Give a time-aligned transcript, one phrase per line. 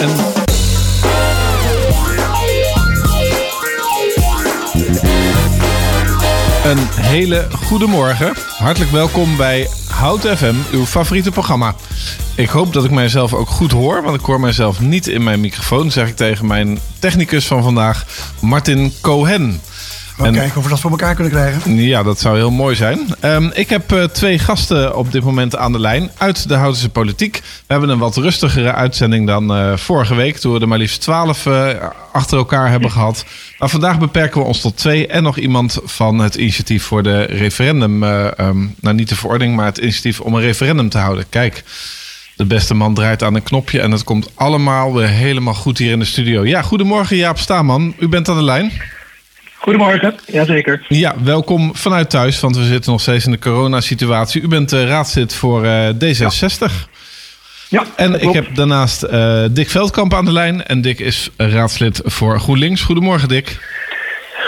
[0.00, 0.08] En...
[6.64, 8.32] Een hele goede morgen.
[8.58, 11.74] Hartelijk welkom bij Hout FM, uw favoriete programma.
[12.34, 15.40] Ik hoop dat ik mijzelf ook goed hoor, want ik hoor mijzelf niet in mijn
[15.40, 18.06] microfoon, zeg ik tegen mijn technicus van vandaag,
[18.40, 19.60] Martin Cohen.
[20.16, 21.76] Maar kijken of we dat voor elkaar kunnen krijgen.
[21.76, 23.14] Ja, dat zou heel mooi zijn.
[23.24, 26.88] Um, ik heb uh, twee gasten op dit moment aan de lijn uit de Houtense
[26.88, 27.36] politiek.
[27.36, 31.00] We hebben een wat rustigere uitzending dan uh, vorige week, toen we er maar liefst
[31.00, 31.68] twaalf uh,
[32.12, 33.24] achter elkaar hebben gehad.
[33.58, 37.22] Maar vandaag beperken we ons tot twee en nog iemand van het initiatief voor de
[37.22, 38.02] referendum.
[38.02, 41.24] Um, nou, niet de verordening, maar het initiatief om een referendum te houden.
[41.28, 41.64] Kijk.
[42.36, 45.92] De beste man draait aan een knopje en het komt allemaal weer helemaal goed hier
[45.92, 46.44] in de studio.
[46.44, 47.94] Ja, goedemorgen Jaap Staman.
[47.98, 48.72] U bent aan de lijn.
[49.66, 50.84] Goedemorgen, jazeker.
[50.88, 54.42] Ja, welkom vanuit thuis, want we zitten nog steeds in de coronasituatie.
[54.42, 56.72] U bent uh, raadslid voor uh, D66.
[57.68, 60.64] Ja, en ik heb daarnaast uh, Dick Veldkamp aan de lijn.
[60.64, 62.82] En Dick is raadslid voor GroenLinks.
[62.82, 63.58] Goedemorgen, Dick.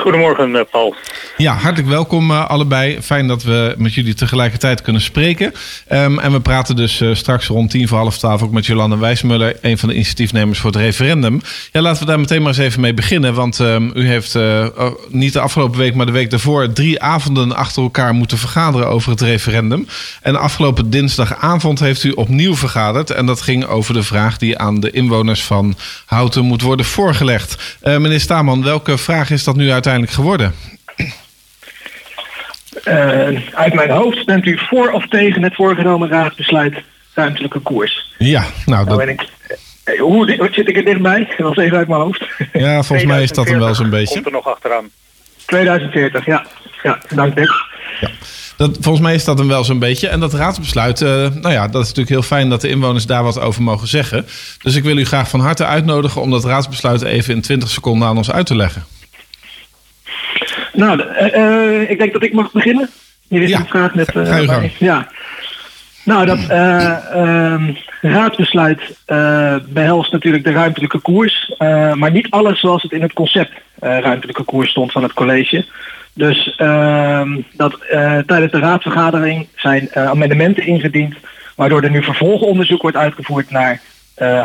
[0.00, 0.94] Goedemorgen, Paul.
[1.36, 3.02] Ja, hartelijk welkom uh, allebei.
[3.02, 5.52] Fijn dat we met jullie tegelijkertijd kunnen spreken.
[5.92, 8.98] Um, en we praten dus uh, straks rond tien voor half twaalf ook met Jolanda
[8.98, 11.40] Wijsmuller, een van de initiatiefnemers voor het referendum.
[11.72, 13.34] Ja, laten we daar meteen maar eens even mee beginnen.
[13.34, 14.66] Want um, u heeft uh,
[15.08, 19.10] niet de afgelopen week, maar de week daarvoor drie avonden achter elkaar moeten vergaderen over
[19.10, 19.88] het referendum.
[20.22, 23.10] En afgelopen dinsdagavond heeft u opnieuw vergaderd.
[23.10, 27.76] En dat ging over de vraag die aan de inwoners van Houten moet worden voorgelegd.
[27.82, 30.54] meneer Staman, welke vraag is dat nu uiteindelijk geworden?
[32.84, 36.82] Uh, uit mijn hoofd bent u voor of tegen het voorgenomen raadsbesluit
[37.14, 38.14] ruimtelijke koers?
[38.18, 38.96] Ja, nou, dat...
[38.96, 39.26] Nou ik,
[39.98, 41.34] hoe, hoe, zit ik er dichtbij?
[41.36, 42.24] Dat was even uit mijn hoofd.
[42.52, 44.14] Ja, volgens mij is dat hem wel zo'n beetje.
[44.14, 44.90] Komt er nog achteraan.
[45.46, 46.46] 2040, ja.
[46.82, 47.50] Ja, dank Dick.
[48.00, 48.10] Ja.
[48.56, 50.08] Dat, volgens mij is dat hem wel zo'n beetje.
[50.08, 53.22] En dat raadsbesluit, uh, nou ja, dat is natuurlijk heel fijn dat de inwoners daar
[53.22, 54.26] wat over mogen zeggen.
[54.62, 58.08] Dus ik wil u graag van harte uitnodigen om dat raadsbesluit even in 20 seconden
[58.08, 58.84] aan ons uit te leggen.
[60.72, 61.02] Nou,
[61.34, 62.90] uh, ik denk dat ik mag beginnen.
[63.28, 63.94] Hier is ja, een vraag.
[63.94, 64.70] Uh, ga je gang.
[64.78, 65.08] Ja.
[66.04, 67.68] Nou, dat uh,
[68.00, 68.80] raadsbesluit
[69.68, 71.52] behelst natuurlijk de ruimtelijke koers,
[71.94, 75.64] maar niet alles zoals het in het concept ruimtelijke koers stond van het college.
[76.14, 77.78] Dus ehm, dat
[78.26, 81.14] tijdens de raadsvergadering zijn amendementen ingediend,
[81.56, 83.80] waardoor er nu vervolgonderzoek wordt uitgevoerd naar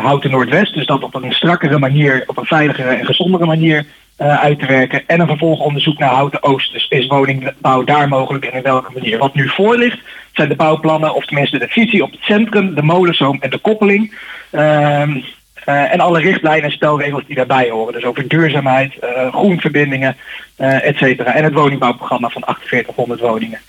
[0.00, 0.74] Houten Noordwest.
[0.74, 3.86] Dus dat op een strakkere manier, op een veiligere en gezondere manier
[4.18, 5.02] uh, uit te werken.
[5.06, 6.72] En een vervolgonderzoek naar Houten Oost.
[6.72, 9.18] Dus is woningbouw daar mogelijk en in welke manier?
[9.18, 9.98] Wat nu voor ligt
[10.32, 14.18] zijn de bouwplannen, of tenminste de visie op het centrum, de molenzoom en de koppeling.
[14.52, 17.92] Uh, uh, en alle richtlijnen en spelregels die daarbij horen.
[17.92, 18.94] Dus over duurzaamheid,
[19.30, 20.16] groenverbindingen,
[20.56, 21.34] et cetera.
[21.34, 23.60] En het woningbouwprogramma van 4800 woningen.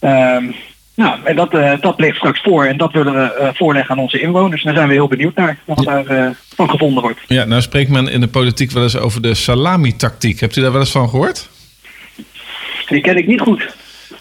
[0.00, 0.44] Ehm,
[1.00, 4.02] nou, en dat, uh, dat ligt straks voor en dat willen we uh, voorleggen aan
[4.02, 4.62] onze inwoners.
[4.62, 6.02] Daar zijn we heel benieuwd naar wat ja.
[6.02, 7.20] daar uh, van gevonden wordt.
[7.26, 10.40] Ja, nou spreekt men in de politiek wel eens over de salami-tactiek.
[10.40, 11.48] Hebt u daar wel eens van gehoord?
[12.86, 13.74] Die ken ik niet goed.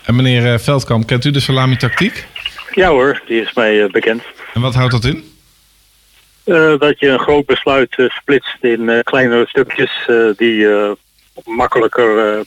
[0.05, 2.27] En meneer Veldkamp, kent u de salami-tactiek?
[2.73, 4.23] Ja hoor, die is mij bekend.
[4.53, 5.23] En wat houdt dat in?
[6.79, 10.67] dat je een groot besluit splitst in kleinere stukjes die
[11.45, 12.45] makkelijker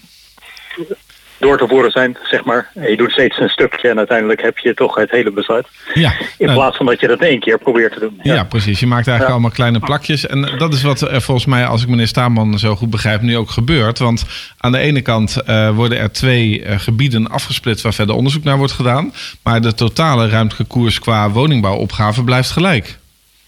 [1.43, 2.71] door te voeren zijn, zeg maar.
[2.75, 5.67] Je doet steeds een stukje en uiteindelijk heb je toch het hele besluit.
[5.95, 8.21] Ja, in plaats van dat je dat één keer probeert te doen.
[8.23, 8.81] Ja, ja precies.
[8.81, 9.33] Je maakt eigenlijk ja.
[9.33, 10.27] allemaal kleine plakjes.
[10.27, 13.37] En dat is wat er volgens mij, als ik meneer Staanman zo goed begrijp, nu
[13.37, 13.99] ook gebeurt.
[13.99, 14.25] Want
[14.59, 18.57] aan de ene kant uh, worden er twee uh, gebieden afgesplitst waar verder onderzoek naar
[18.57, 19.13] wordt gedaan.
[19.43, 22.99] Maar de totale ruimtelijke koers qua woningbouwopgave blijft gelijk.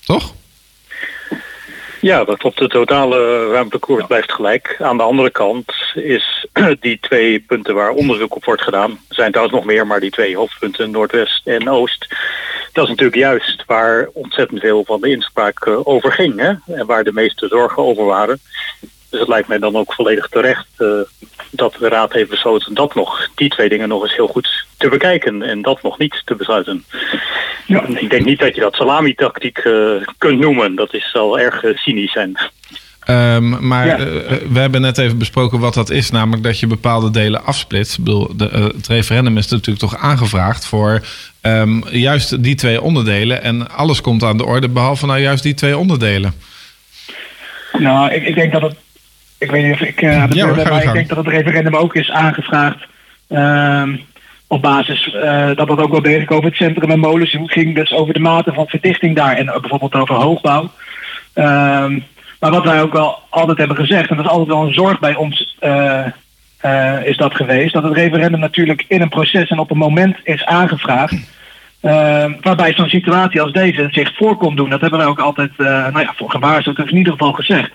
[0.04, 0.34] Toch?
[2.04, 4.76] Ja, dat op de totale ruimtekoers blijft gelijk.
[4.80, 6.46] Aan de andere kant is
[6.80, 10.36] die twee punten waar onderzoek op wordt gedaan, zijn trouwens nog meer, maar die twee
[10.36, 12.06] hoofdpunten Noordwest en Oost,
[12.72, 16.74] dat is natuurlijk juist waar ontzettend veel van de inspraak over ging hè?
[16.74, 18.38] en waar de meeste zorgen over waren.
[19.14, 20.88] Dus het lijkt mij dan ook volledig terecht uh,
[21.50, 24.88] dat de Raad heeft besloten dat nog, die twee dingen nog eens heel goed te
[24.88, 26.84] bekijken en dat nog niet te besluiten.
[27.66, 27.84] Ja.
[27.86, 30.74] Ik denk niet dat je dat salami-tactiek uh, kunt noemen.
[30.74, 32.38] Dat is zal erg uh, cynisch zijn.
[33.08, 33.98] Um, maar ja.
[33.98, 34.06] uh,
[34.48, 37.98] we hebben net even besproken wat dat is, namelijk dat je bepaalde delen afsplitst.
[37.98, 41.00] Ik bedoel, de, uh, het referendum is natuurlijk toch aangevraagd voor
[41.42, 43.42] um, juist die twee onderdelen.
[43.42, 46.34] En alles komt aan de orde, behalve nou juist die twee onderdelen.
[47.78, 48.82] Nou, ik, ik denk dat het.
[49.44, 50.02] Ik weet niet of ik.
[50.02, 52.86] Uh, ja, hoor, maar ik denk dat het referendum ook is aangevraagd.
[53.28, 54.00] Um,
[54.46, 57.74] op basis uh, dat het ook wel degelijk over het centrum en molens ging.
[57.74, 60.62] Dus over de mate van verdichting daar en bijvoorbeeld over hoogbouw.
[61.34, 62.04] Um,
[62.40, 64.98] maar wat wij ook wel altijd hebben gezegd, en dat is altijd wel een zorg
[64.98, 66.06] bij ons, uh,
[67.04, 67.72] is dat geweest.
[67.72, 71.16] Dat het referendum natuurlijk in een proces en op een moment is aangevraagd.
[72.40, 74.70] waarbij zo'n situatie als deze zich voor kon doen.
[74.70, 77.70] Dat hebben wij ook altijd nou ja, voor gewaarschuwd of in ieder geval gezegd.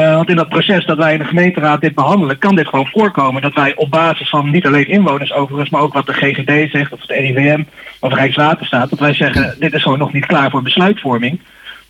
[0.00, 3.42] Want in dat proces dat wij in de gemeenteraad dit behandelen, kan dit gewoon voorkomen.
[3.42, 6.92] Dat wij op basis van niet alleen inwoners overigens, maar ook wat de GGD zegt,
[6.92, 7.62] of het RIVM
[8.00, 11.40] of Rijkswaterstaat, dat wij zeggen, dit is gewoon nog niet klaar voor besluitvorming.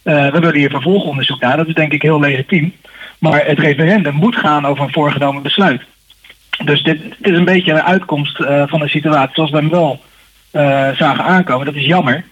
[0.03, 2.75] we willen hier vervolgonderzoek naar, dat is denk ik heel legitiem.
[3.19, 5.83] Maar het referendum moet gaan over een voorgenomen besluit.
[6.65, 10.01] Dus dit, is een beetje een uitkomst uh, van de situatie zoals we hem wel
[10.97, 11.67] zagen aankomen.
[11.67, 12.25] Dat is jammer.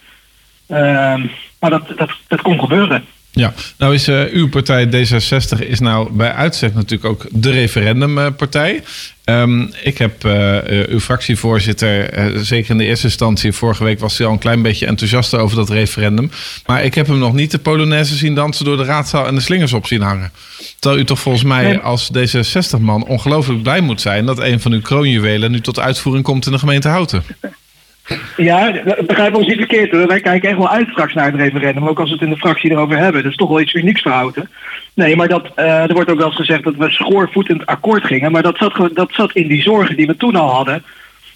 [0.69, 1.15] Uh,
[1.61, 3.05] maar dat, dat, dat kon gebeuren.
[3.35, 8.83] Ja, nou is uh, uw partij D66 is nou bij uitstek natuurlijk ook de referendumpartij.
[9.25, 10.59] Um, ik heb uh,
[10.89, 14.63] uw fractievoorzitter, uh, zeker in de eerste instantie, vorige week was hij al een klein
[14.63, 16.31] beetje enthousiast over dat referendum.
[16.67, 19.41] Maar ik heb hem nog niet de Polonaise zien dansen door de raadzaal en de
[19.41, 20.33] slingers op zien hangen.
[20.79, 24.83] Terwijl u toch volgens mij als D66-man ongelooflijk blij moet zijn dat een van uw
[24.83, 27.25] kroonjuwelen nu tot uitvoering komt in de gemeente Houten.
[28.37, 28.73] Ja,
[29.07, 30.07] begrijp ons niet verkeerd hoor.
[30.07, 31.89] Wij kijken echt wel uit straks naar het referendum.
[31.89, 33.23] Ook als we het in de fractie erover hebben.
[33.23, 34.51] Dat is toch wel iets unieks verhouden.
[34.95, 38.33] Nee, maar dat, uh, er wordt ook wel eens gezegd dat we schoorvoetend akkoord gingen.
[38.33, 40.85] Maar dat zat, dat zat in die zorgen die we toen al hadden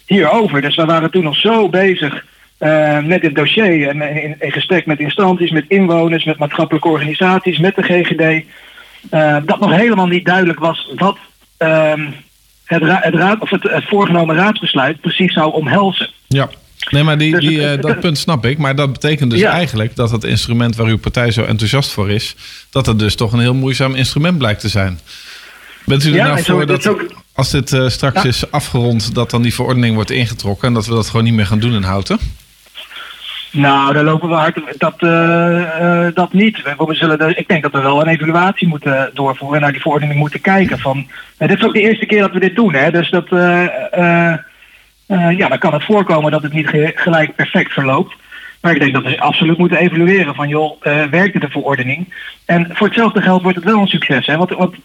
[0.05, 0.61] hierover.
[0.61, 2.25] Dus we waren toen nog zo bezig
[2.59, 3.87] uh, met dit dossier.
[3.87, 8.45] En in, in, gesprek met instanties, met inwoners, met maatschappelijke organisaties, met de GGD.
[9.11, 11.17] Uh, dat nog helemaal niet duidelijk was wat
[11.57, 12.05] ehm,
[12.69, 16.09] het, ra het, raad, of het, het voorgenomen raadsbesluit precies zou omhelzen.
[16.27, 16.49] Ja.
[16.89, 18.57] Nee, maar die, dus die, uh, dat punt snap ik.
[18.57, 19.51] Maar dat betekent dus ja.
[19.51, 22.35] eigenlijk dat het instrument waar uw partij zo enthousiast voor is,
[22.69, 24.99] dat het dus toch een heel moeizaam instrument blijkt te zijn.
[25.85, 27.05] Bent u er ja, nou voor dat, ook...
[27.33, 28.29] als dit uh, straks ja.
[28.29, 31.45] is afgerond, dat dan die verordening wordt ingetrokken en dat we dat gewoon niet meer
[31.45, 32.19] gaan doen in Houten?
[33.51, 34.61] Nou, daar lopen we hard.
[34.77, 36.61] Dat, uh, dat niet.
[36.77, 40.19] We zullen ik denk dat we wel een evaluatie moeten doorvoeren en naar die verordening
[40.19, 40.79] moeten kijken.
[40.79, 41.07] Van,
[41.37, 42.91] dit is ook de eerste keer dat we dit doen, hè?
[42.91, 43.27] Dus dat.
[45.07, 48.15] Ja, dan kan het voorkomen dat het niet gelijk perfect verloopt.
[48.61, 52.13] Maar ik denk dat we absoluut moeten evalueren van joh, werkte de verordening?
[52.45, 54.25] En voor hetzelfde geld wordt het wel een succes.
[54.25, 54.37] Hè?
[54.37, 54.75] Want, want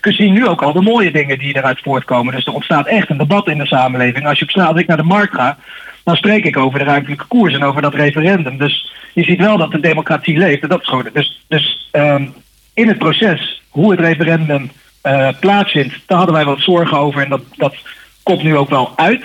[0.00, 2.34] we zien nu ook al de mooie dingen die eruit voortkomen.
[2.34, 4.26] Dus er ontstaat echt een debat in de samenleving.
[4.26, 5.58] Als je op straat naar de markt ga,
[6.04, 8.58] dan spreek ik over de ruimtelijke koers en over dat referendum.
[8.58, 10.62] Dus je ziet wel dat de democratie leeft.
[10.62, 12.34] En dat is gewoon, dus dus um,
[12.74, 14.70] in het proces, hoe het referendum
[15.02, 17.22] uh, plaatsvindt, daar hadden wij wat zorgen over.
[17.22, 17.74] En dat, dat
[18.22, 19.24] komt nu ook wel uit.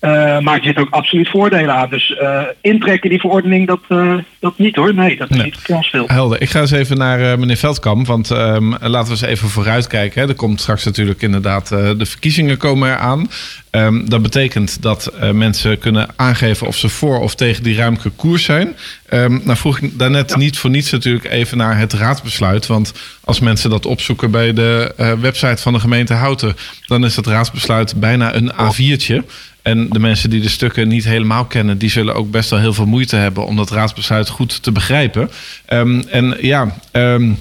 [0.00, 1.90] Uh, maar er zitten ook absoluut voordelen aan.
[1.90, 4.94] Dus uh, intrekken die verordening, dat, uh, dat niet hoor.
[4.94, 5.44] Nee, dat is nee.
[5.44, 6.04] niet kansveel.
[6.06, 6.40] Helder.
[6.40, 8.06] Ik ga eens even naar meneer Veldkamp.
[8.06, 10.20] Want um, laten we eens even vooruitkijken.
[10.20, 10.28] Hè.
[10.28, 13.30] Er komt straks natuurlijk inderdaad de verkiezingen komen eraan.
[13.70, 18.44] Um, dat betekent dat mensen kunnen aangeven of ze voor of tegen die ruimte koers
[18.44, 18.76] zijn.
[19.12, 20.36] Um, nou vroeg ik daarnet ja.
[20.36, 22.66] niet voor niets natuurlijk even naar het raadsbesluit.
[22.66, 22.92] Want
[23.24, 26.56] als mensen dat opzoeken bij de website van de gemeente Houten...
[26.86, 29.24] dan is dat raadsbesluit bijna een A4'tje.
[29.68, 32.72] En de mensen die de stukken niet helemaal kennen, die zullen ook best wel heel
[32.72, 35.30] veel moeite hebben om dat raadsbesluit goed te begrijpen.
[35.68, 36.74] Um, en ja.
[36.92, 37.38] Um,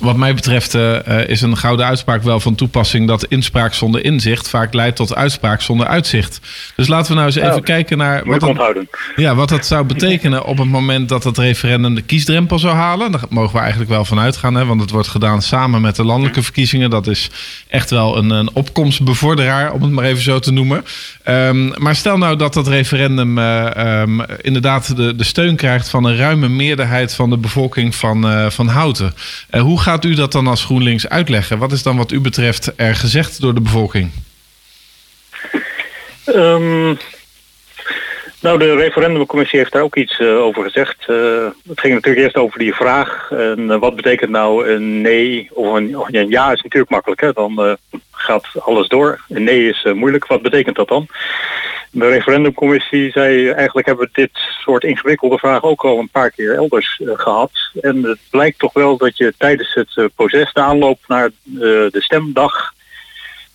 [0.00, 4.48] wat mij betreft uh, is een gouden uitspraak wel van toepassing dat inspraak zonder inzicht
[4.48, 6.40] vaak leidt tot uitspraak zonder uitzicht.
[6.76, 8.74] Dus laten we nou eens even oh, kijken naar wat dat,
[9.16, 13.12] ja, wat dat zou betekenen op het moment dat het referendum de kiesdrempel zou halen.
[13.12, 16.04] Daar mogen we eigenlijk wel van uitgaan, hè, want het wordt gedaan samen met de
[16.04, 16.90] landelijke verkiezingen.
[16.90, 17.30] Dat is
[17.68, 20.84] echt wel een, een opkomstbevorderaar, om het maar even zo te noemen.
[21.28, 26.04] Um, maar stel nou dat dat referendum uh, um, inderdaad de, de steun krijgt van
[26.04, 29.14] een ruime meerderheid van de bevolking van, uh, van Houten.
[29.50, 31.58] Hoe gaat u dat dan als GroenLinks uitleggen?
[31.58, 34.10] Wat is dan wat u betreft er gezegd door de bevolking?
[36.26, 36.98] Um,
[38.40, 40.96] nou, de referendumcommissie heeft daar ook iets uh, over gezegd.
[41.06, 43.30] Uh, het ging natuurlijk eerst over die vraag.
[43.30, 45.96] En, uh, wat betekent nou een nee of een,
[46.28, 47.34] ja is natuurlijk makkelijk.
[47.34, 47.78] Dan
[48.10, 49.20] gaat alles door.
[49.28, 50.26] Een nee is moeilijk.
[50.26, 51.06] Wat betekent dat dan?
[51.94, 56.54] De referendumcommissie zei eigenlijk hebben we dit soort ingewikkelde vragen ook al een paar keer
[56.54, 57.50] elders gehad.
[57.80, 62.72] En het blijkt toch wel dat je tijdens het proces, de aanloop naar de stemdag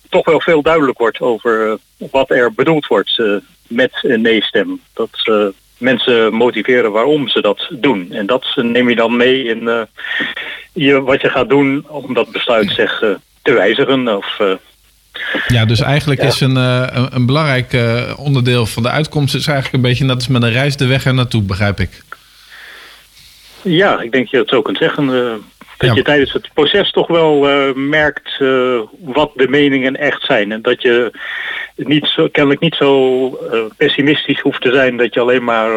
[0.08, 1.78] toch wel veel duidelijk wordt over
[2.10, 3.22] wat er bedoeld wordt
[3.66, 4.80] met een nee-stem.
[4.92, 8.12] Dat mensen motiveren waarom ze dat doen.
[8.12, 9.88] En dat neem je dan mee in
[10.72, 12.98] je, wat je gaat doen om dat besluit zeg,
[13.42, 14.16] te wijzigen.
[14.16, 14.40] Of,
[15.46, 16.26] ja, dus eigenlijk ja.
[16.26, 17.76] is een, een, een belangrijk
[18.16, 21.04] onderdeel van de uitkomst is eigenlijk een beetje net als met een reis de weg
[21.04, 22.02] er naartoe, begrijp ik.
[23.62, 25.06] Ja, ik denk dat je dat zo kunt zeggen.
[25.78, 25.94] Dat ja.
[25.94, 30.52] je tijdens het proces toch wel uh, merkt uh, wat de meningen echt zijn.
[30.52, 31.12] En dat je
[31.76, 35.70] niet zo, kennelijk niet zo uh, pessimistisch hoeft te zijn dat je alleen maar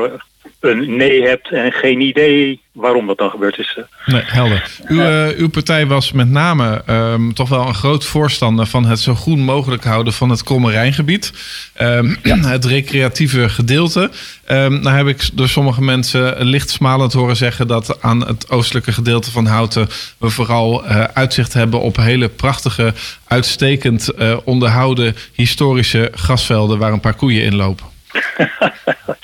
[0.60, 3.78] een nee hebt en geen idee waarom dat dan gebeurd is.
[4.06, 4.80] Nee, helder.
[4.88, 9.00] Uw, uh, uw partij was met name um, toch wel een groot voorstander van het
[9.00, 11.34] zo groen mogelijk houden van het Kromme Rijngebied.
[11.82, 12.38] Um, ja.
[12.52, 14.12] Het recreatieve gedeelte.
[14.52, 18.92] Um, nou heb ik door sommige mensen licht smalend horen zeggen dat aan het oostelijke
[18.92, 22.94] gedeelte van Houten we vooral uh, uitzicht hebben op hele prachtige,
[23.28, 27.86] uitstekend uh, onderhouden historische grasvelden waar een paar koeien in lopen.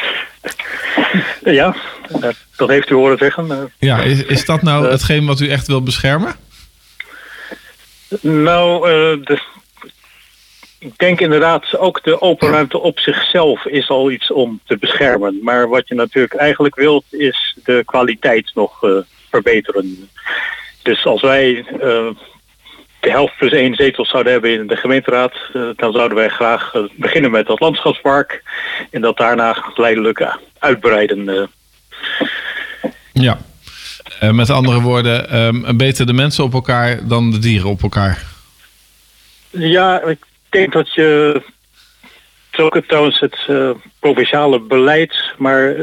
[1.53, 1.75] Ja,
[2.55, 3.71] dat heeft u horen zeggen.
[3.79, 6.35] Ja, is, is dat nou hetgeen wat u echt wil beschermen?
[8.21, 8.89] Nou,
[9.23, 9.39] de,
[10.79, 15.39] ik denk inderdaad ook de open ruimte op zichzelf is al iets om te beschermen.
[15.41, 18.79] Maar wat je natuurlijk eigenlijk wilt is de kwaliteit nog
[19.29, 20.09] verbeteren.
[20.81, 21.65] Dus als wij
[23.07, 26.71] de helft plus één zetels zouden hebben in de gemeenteraad, uh, dan zouden wij graag
[26.95, 28.43] beginnen met dat landschapspark
[28.91, 31.49] en dat daarna geleidelijk uitbreiden.
[33.13, 33.37] Ja,
[34.31, 38.23] met andere woorden, um, beter de mensen op elkaar dan de dieren op elkaar.
[39.49, 41.31] Ja, ik denk dat je.
[42.51, 45.75] Het is ook trouwens het uh, provinciale beleid, maar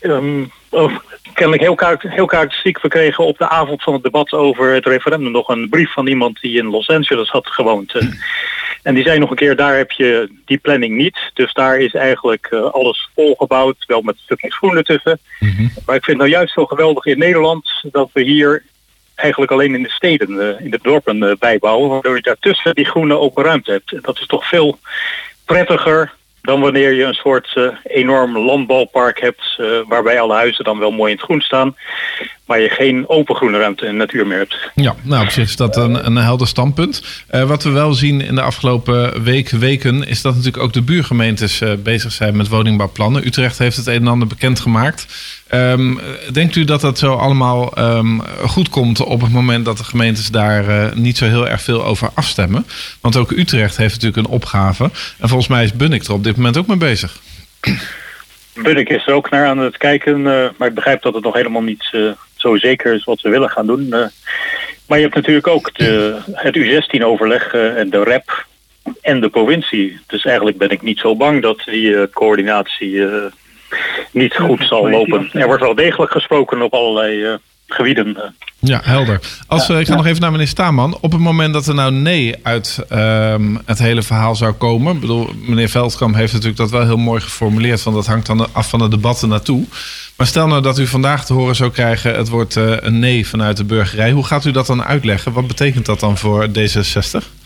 [0.00, 2.80] um, oh, kennelijk heel, kaart, heel karakteristiek.
[2.80, 6.06] We kregen op de avond van het debat over het referendum nog een brief van
[6.06, 7.94] iemand die in Los Angeles had gewoond.
[8.82, 11.18] En die zei nog een keer, daar heb je die planning niet.
[11.34, 15.18] Dus daar is eigenlijk uh, alles volgebouwd, wel met stukjes groen ertussen.
[15.38, 15.70] Mm -hmm.
[15.86, 18.64] Maar ik vind het nou juist zo geweldig in Nederland dat we hier
[19.14, 21.88] eigenlijk alleen in de steden, uh, in de dorpen uh, bijbouwen.
[21.88, 23.92] Waardoor je daartussen die groene open ruimte hebt.
[23.92, 24.78] En dat is toch veel
[25.44, 26.12] prettiger
[26.42, 29.56] dan wanneer je een soort uh, enorm landbouwpark hebt...
[29.58, 31.76] Uh, waarbij alle huizen dan wel mooi in het groen staan...
[32.46, 34.70] maar je geen open groene ruimte en natuur meer hebt.
[34.74, 37.24] Ja, nou op zich is dat een, een helder standpunt.
[37.30, 40.06] Uh, wat we wel zien in de afgelopen week, weken...
[40.06, 43.26] is dat natuurlijk ook de buurgemeentes bezig zijn met woningbouwplannen.
[43.26, 45.06] Utrecht heeft het een en ander bekendgemaakt...
[45.54, 46.00] Um,
[46.32, 50.28] denkt u dat dat zo allemaal um, goed komt op het moment dat de gemeentes
[50.28, 52.66] daar uh, niet zo heel erg veel over afstemmen?
[53.00, 54.84] Want ook Utrecht heeft natuurlijk een opgave.
[55.18, 57.16] En volgens mij is Bunnik er op dit moment ook mee bezig.
[58.54, 61.34] Bunnik is er ook naar aan het kijken, uh, maar ik begrijp dat het nog
[61.34, 63.88] helemaal niet uh, zo zeker is wat we willen gaan doen.
[64.86, 68.46] maar je hebt natuurlijk ook de, het U16-overleg en de REP
[69.00, 69.98] en de provincie.
[70.06, 73.02] Dus eigenlijk ben ik niet zo bang dat die coördinatie
[74.10, 75.30] niet goed zal lopen.
[75.32, 77.34] Er wordt wel degelijk gesproken op allerlei uh,
[77.66, 78.34] gebieden.
[78.58, 79.20] Ja, helder.
[79.46, 79.98] Als, ja, ik ga ja.
[79.98, 80.98] nog even naar meneer Staman.
[81.00, 84.94] Op het moment dat er nou nee uit um, het hele verhaal zou komen.
[84.94, 87.80] Ik bedoel, meneer Veldkamp heeft natuurlijk dat wel heel mooi geformuleerd.
[87.80, 89.64] Van dat hangt dan af van de debatten naartoe.
[90.16, 92.16] Maar stel nou dat u vandaag te horen zou krijgen...
[92.16, 94.10] het wordt uh, een nee vanuit de burgerij.
[94.10, 95.32] Hoe gaat u dat dan uitleggen?
[95.32, 97.39] Wat betekent dat dan voor D66?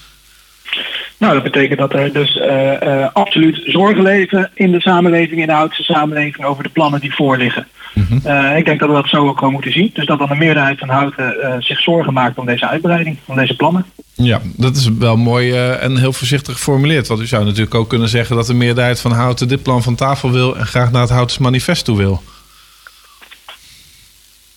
[1.19, 5.47] Nou, dat betekent dat er dus uh, uh, absoluut zorgen leven in de samenleving, in
[5.47, 7.67] de oudste samenleving, over de plannen die voorliggen.
[7.95, 8.21] Mm -hmm.
[8.27, 9.91] uh, ik denk dat we dat zo ook gewoon moeten zien.
[9.95, 13.57] Dus dat dan de meerderheid van Houten zich zorgen maakt om deze uitbreiding, om deze
[13.57, 13.85] plannen.
[14.15, 17.07] Ja, dat is wel mooi en heel voorzichtig geformuleerd.
[17.07, 19.95] Want u zou natuurlijk ook kunnen zeggen dat de meerderheid van Houten dit plan van
[19.95, 22.23] tafel wil en graag naar het Houtens manifest toe wil.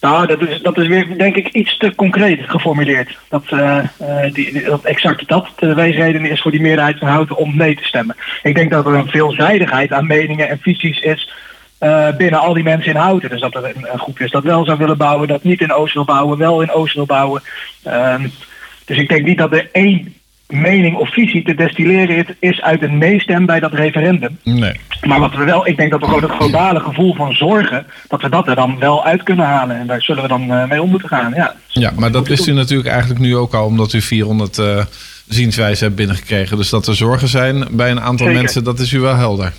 [0.07, 3.17] Nou, dat is, dat is weer, denk ik, iets te concreet geformuleerd.
[3.29, 3.83] Dat, uh,
[4.33, 7.83] die, dat exact dat de wijsreden is voor die meerderheid van Houten om nee te
[7.83, 8.15] stemmen.
[8.43, 11.31] Ik denk dat er een veelzijdigheid aan meningen en visies is
[11.79, 13.29] uh, binnen al die mensen in Houten.
[13.29, 15.71] Dus dat er een, een, groep is dat wel zou willen bouwen, dat niet in
[15.71, 17.41] Oost wil bouwen, wel in Oost wil bouwen.
[17.87, 18.15] Uh,
[18.85, 20.15] dus ik denk niet dat er één
[20.47, 24.37] mening of visie te destilleren is uit een nee-stem bij dat referendum.
[24.43, 24.79] Nee.
[25.01, 28.21] Maar wat we wel, ik denk dat we gewoon het globale gevoel van zorgen, dat
[28.21, 29.77] we dat er dan wel uit kunnen halen.
[29.77, 31.33] En daar zullen we dan uh, mee om moeten gaan.
[31.35, 34.85] Ja, ja maar dat wist u natuurlijk eigenlijk nu ook al, omdat u 400 uh,
[35.27, 36.57] zienswijzen hebt binnengekregen.
[36.57, 38.41] Dus dat er zorgen zijn bij een aantal Zeker.
[38.41, 39.53] mensen, dat is u wel helder.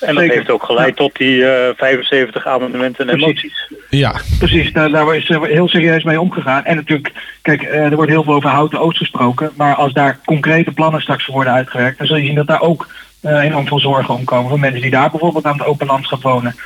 [0.00, 0.36] En dat Zeker.
[0.36, 3.72] heeft ook geleid tot die uh, 75 amendementen en moties.
[3.90, 4.14] Ja.
[4.38, 6.64] Precies, daar, daar is heel serieus mee omgegaan.
[6.64, 7.12] En natuurlijk,
[7.42, 9.50] kijk, uh, er wordt heel veel over Houten Oost gesproken.
[9.56, 11.98] Maar als daar concrete plannen straks worden uitgewerkt...
[11.98, 12.88] dan zul je zien dat daar ook
[13.20, 14.48] uh, enorm veel zorgen omkomen.
[14.48, 16.56] Voor mensen die daar bijvoorbeeld aan het open landschap wonen.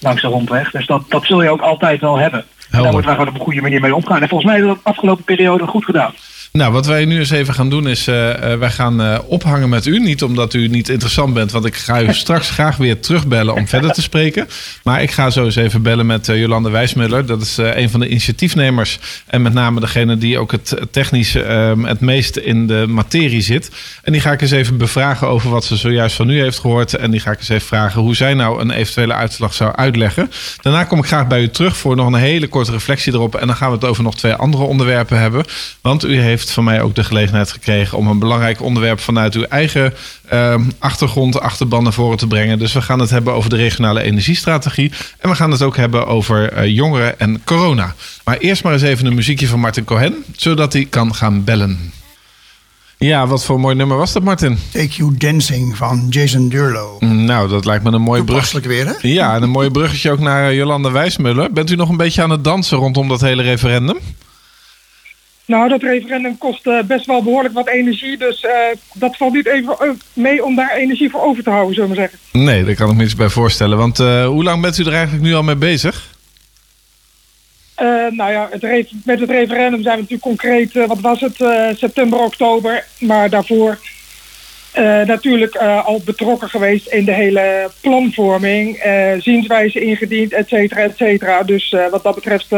[0.00, 0.70] Langs de rondweg.
[0.70, 2.44] Dus dat, dat zul je ook altijd wel hebben.
[2.70, 4.22] En daar wordt daar gewoon op een goede manier mee omgaan.
[4.22, 6.14] En volgens mij hebben we dat de afgelopen periode goed gedaan.
[6.52, 8.14] Nou, wat wij nu eens even gaan doen is, uh,
[8.54, 9.98] wij gaan uh, ophangen met u.
[9.98, 13.68] Niet omdat u niet interessant bent, want ik ga u straks graag weer terugbellen om
[13.68, 14.48] verder te spreken.
[14.82, 17.26] Maar ik ga zo eens even bellen met Jolande Wijsmuller.
[17.26, 21.84] Dat is een van de initiatiefnemers en met name degene die ook het technisch ehm,
[21.84, 23.70] het meest in de materie zit.
[24.02, 26.94] En die ga ik eens even bevragen over wat ze zojuist van u heeft gehoord.
[26.94, 30.30] En die ga ik eens even vragen hoe zij nou een eventuele uitslag zou uitleggen.
[30.60, 33.34] Daarna kom ik graag bij u terug voor nog een hele korte reflectie erop.
[33.34, 35.44] En dan gaan we het over nog twee andere onderwerpen hebben.
[35.80, 39.34] Want u heeft heeft van mij ook de gelegenheid gekregen om een belangrijk onderwerp vanuit
[39.34, 39.94] uw eigen
[40.32, 42.58] uh, achtergrond, achterban naar voren te brengen.
[42.58, 44.92] Dus we gaan het hebben over de regionale energiestrategie.
[45.18, 47.94] En we gaan het ook hebben over uh, jongeren en corona.
[48.24, 51.92] Maar eerst maar eens even een muziekje van Martin Cohen, zodat hij kan gaan bellen.
[52.98, 54.58] Ja, wat voor een mooi nummer was dat, Martin?
[54.72, 56.96] Take You Dancing van Jason Derulo.
[57.00, 58.52] Nou, dat lijkt me een mooi brug.
[58.52, 58.92] weer, hè?
[59.00, 61.52] Ja, en een mooi bruggetje ook naar Jolanda Wijsmuller.
[61.52, 63.98] Bent u nog een beetje aan het dansen rondom dat hele referendum?
[65.48, 68.16] Nou, dat referendum kost uh, best wel behoorlijk wat energie.
[68.16, 68.50] Dus uh,
[68.94, 72.18] dat valt niet even mee om daar energie voor over te houden, zullen we zeggen.
[72.32, 73.78] Nee, daar kan ik me iets bij voorstellen.
[73.78, 76.16] Want uh, hoe lang bent u er eigenlijk nu al mee bezig?
[78.10, 81.36] nou ja, het met het referendum zijn we natuurlijk concreet, wat was het,
[81.78, 82.84] september, oktober.
[82.98, 83.78] Maar daarvoor
[85.06, 88.82] natuurlijk al betrokken geweest in de hele planvorming.
[89.18, 91.42] zienswijze ingediend, et cetera, et cetera.
[91.42, 92.48] Dus wat dat betreft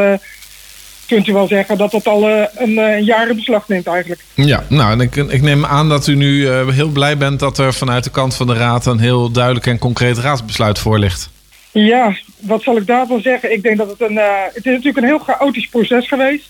[1.15, 4.21] kunt u wel zeggen dat dat al uh, een, een, jaar in beslag neemt eigenlijk.
[4.35, 7.59] Ja, nou en ik, ik neem aan dat u nu uh, heel blij bent dat
[7.59, 11.31] er vanuit de kant van de Raad een heel duidelijk en concreet raadsbesluit voor ligt.
[11.71, 13.53] Ja, wat zal ik daarvan zeggen?
[13.53, 14.13] Ik denk dat het een.
[14.13, 16.49] Uh, het is natuurlijk een heel chaotisch proces geweest.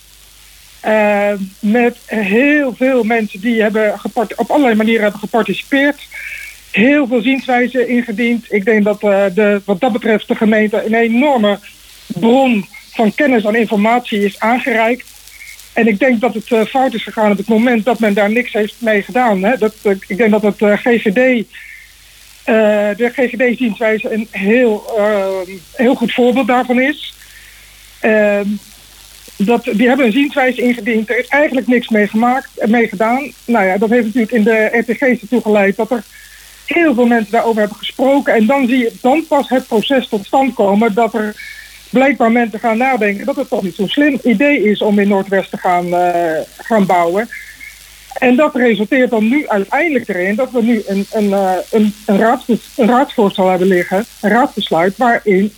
[1.59, 3.95] met heel veel mensen die hebben
[4.37, 6.01] op allerlei manieren hebben geparticipeerd.
[6.71, 8.47] Heel veel zienswijzen ingediend.
[8.49, 11.59] Ik denk dat de, wat dat betreft de gemeente een enorme
[12.07, 12.67] bron
[13.01, 15.07] van kennis en informatie is aangereikt.
[15.73, 18.31] En ik denk dat het uh, fout is gegaan op het moment dat men daar
[18.31, 19.43] niks heeft mee gedaan.
[19.43, 19.57] Hè.
[19.57, 21.45] Dat, uh, ik denk dat het uh, GGD,
[22.97, 24.85] de GGD-zienswijze een heel,
[25.73, 27.15] heel goed voorbeeld daarvan is.
[28.01, 28.49] Ehm,
[29.37, 31.11] dat, die hebben een zienswijze ingediend.
[31.11, 33.33] Er is eigenlijk niks mee gemaakt en mee gedaan.
[33.45, 36.03] Nou ja, dat heeft natuurlijk in de RTG's ertoe geleid dat er
[36.67, 38.35] heel veel mensen daarover hebben gesproken.
[38.35, 41.59] En dan zie je dan pas het proces tot stand komen dat er
[41.91, 45.51] blijkbaar mensen gaan nadenken dat het toch niet zo'n slim idee is om in Noordwest
[45.51, 47.29] te gaan, uh, gaan bouwen.
[48.19, 52.23] En dat resulteert dan nu uiteindelijk erin dat we nu een, een, uh, een, een,
[52.77, 55.53] een raadsvoorstel hebben liggen, een raadsbesluit, waarin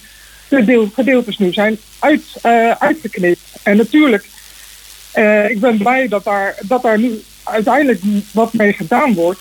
[0.49, 3.41] de deel, gedeeltes nu zijn uit, uh, uitgeknipt.
[3.62, 4.25] En natuurlijk,
[5.49, 8.01] ik ben blij dat daar, dat daar nu uiteindelijk
[8.33, 9.41] wat mee gedaan wordt.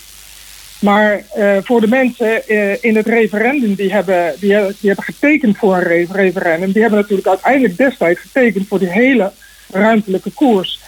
[0.82, 5.58] Maar uh, voor de mensen uh, in het referendum die hebben, die, die hebben getekend
[5.58, 9.32] voor een referendum, die hebben natuurlijk uiteindelijk destijds getekend voor die hele
[9.72, 10.80] ruimtelijke koers.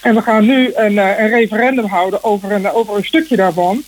[0.00, 3.82] En we gaan nu een, uh, een referendum houden over een, over een stukje daarvan.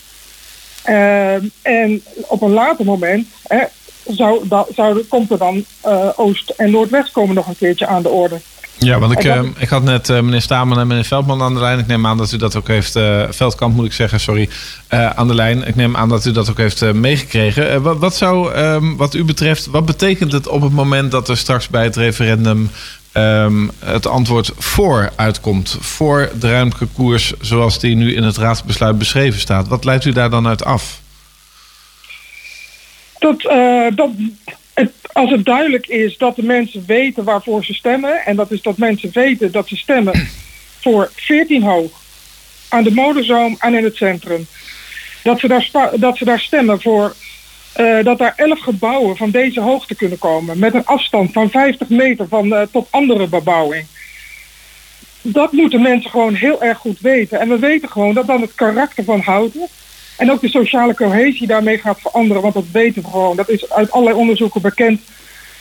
[1.62, 3.64] en op een later moment hè,
[4.04, 5.64] zou, dat, zou, komt er dan
[6.16, 8.40] Oost en Noordwest komen nog een keertje aan de orde.
[8.78, 11.60] Ja, want ik, uh, ik had net uh, meneer Stamen en meneer Veldman aan de
[11.60, 11.78] lijn.
[11.78, 14.48] Ik neem aan dat u dat ook heeft, uh, Veldkamp moet ik zeggen, sorry,
[14.88, 15.66] aan de lijn.
[15.66, 17.82] Ik neem aan dat u dat ook heeft meegekregen.
[17.82, 21.36] Wat, wat, zou, um, wat u betreft, wat betekent het op het moment dat er
[21.36, 22.70] straks bij het referendum
[23.12, 25.76] um, het antwoord voor uitkomt?
[25.80, 29.68] Voor de ruimtelijke koers zoals die nu in het raadsbesluit beschreven staat.
[29.68, 31.00] Wat leidt u daar dan uit af?
[33.18, 33.42] Dat,
[33.94, 34.10] dat
[35.12, 38.76] als het duidelijk is dat de mensen weten waarvoor ze stemmen, en dat is dat
[38.76, 40.28] mensen weten dat ze stemmen
[40.82, 41.90] voor 14 hoog,
[42.68, 44.46] aan de modezoom en in het centrum,
[45.22, 47.14] dat ze daar, dat ze daar stemmen voor
[47.76, 51.88] uh, dat daar 11 gebouwen van deze hoogte kunnen komen, met een afstand van 50
[51.88, 53.86] meter van, uh, tot andere bebouwing.
[55.22, 57.40] Dat moeten mensen gewoon heel erg goed weten.
[57.40, 59.68] En we weten gewoon dat dan het karakter van houten
[60.18, 62.42] en ook de sociale cohesie daarmee gaat veranderen.
[62.42, 63.36] Want dat weten we gewoon.
[63.36, 65.00] Dat is uit allerlei onderzoeken bekend.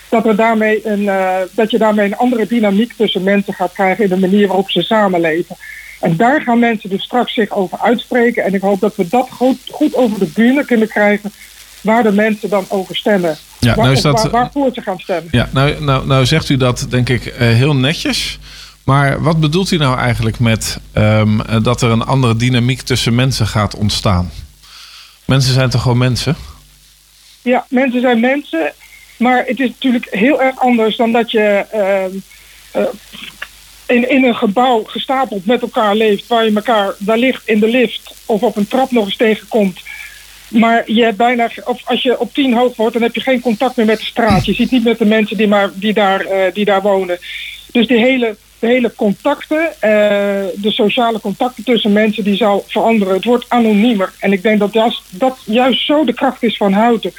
[0.09, 4.03] Dat, er daarmee een, uh, dat je daarmee een andere dynamiek tussen mensen gaat krijgen
[4.03, 5.55] in de manier waarop ze samenleven.
[5.99, 8.43] En daar gaan mensen dus straks zich over uitspreken.
[8.43, 11.31] En ik hoop dat we dat goed, goed over de bühne kunnen krijgen.
[11.81, 13.37] Waar de mensen dan over stemmen.
[13.59, 15.27] Ja, waar, nou is dat, waar, waarvoor ze gaan stemmen.
[15.31, 18.39] Ja, nou, nou, nou zegt u dat denk ik uh, heel netjes.
[18.83, 23.47] Maar wat bedoelt u nou eigenlijk met um, dat er een andere dynamiek tussen mensen
[23.47, 24.31] gaat ontstaan?
[25.27, 26.35] Mensen zijn toch gewoon mensen?
[27.41, 28.73] Ja, mensen zijn mensen.
[29.17, 32.87] Maar het is natuurlijk heel erg anders dan dat je uh, uh,
[33.85, 38.15] in, in een gebouw gestapeld met elkaar leeft, waar je elkaar ligt in de lift
[38.25, 39.79] of op een trap nog eens tegenkomt.
[40.47, 43.41] Maar je hebt bijna, of als je op tien hoog wordt, dan heb je geen
[43.41, 44.45] contact meer met de straat.
[44.45, 47.19] Je ziet niet met de mensen die, maar, die, daar, uh, die daar wonen.
[47.71, 49.71] Dus die hele de hele contacten, uh,
[50.55, 53.13] de sociale contacten tussen mensen, die zal veranderen.
[53.13, 54.13] Het wordt anoniemer.
[54.19, 54.73] En ik denk dat
[55.09, 57.13] dat, juist zo de kracht is van Houten.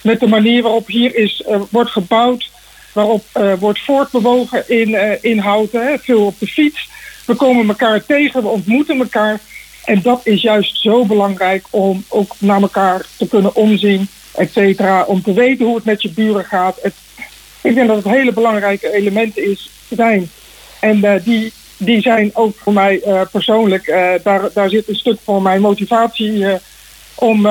[0.00, 2.50] Met de manier waarop hier is, uh, wordt gebouwd,
[2.92, 5.86] waarop uh, wordt voortbewogen in, in Houten.
[5.86, 6.88] Hè, veel op de fiets.
[7.26, 9.40] We komen elkaar tegen, we ontmoeten elkaar.
[9.84, 15.02] En dat is juist zo belangrijk om ook naar elkaar te kunnen omzien, et cetera.
[15.02, 16.78] Om te weten hoe het met je buren gaat.
[16.82, 16.94] Het,
[17.60, 20.30] ik denk dat het hele belangrijke elementen is, zijn.
[20.80, 23.86] En uh, die, die zijn ook voor mij persoonlijk,
[24.22, 26.46] daar, daar zit een stuk voor mijn motivatie
[27.14, 27.48] om,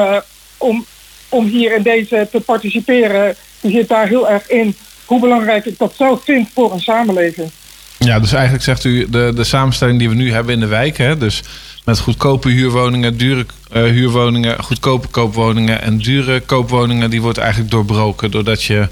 [0.58, 0.86] om,
[1.30, 3.36] om hier in deze te participeren.
[3.62, 7.52] Die zit daar heel erg in hoe belangrijk ik dat zelf vind voor een samenleving.
[8.00, 10.98] Ja, dus eigenlijk zegt u de, de samenstelling die we nu hebben in de wijk,
[10.98, 11.44] hè, dus
[11.86, 18.64] met goedkope huurwoningen, dure huurwoningen, goedkope koopwoningen en dure koopwoningen, die wordt eigenlijk doorbroken doordat
[18.64, 18.88] je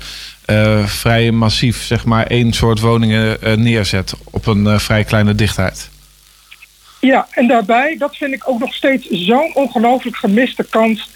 [0.45, 5.89] uh, vrij massief zeg maar één soort woningen uh, neerzet op een vrij kleine dichtheid.
[6.99, 11.09] Ja, en daarbij, dat vind ik ook nog steeds zo'n ongelooflijk gemiste kans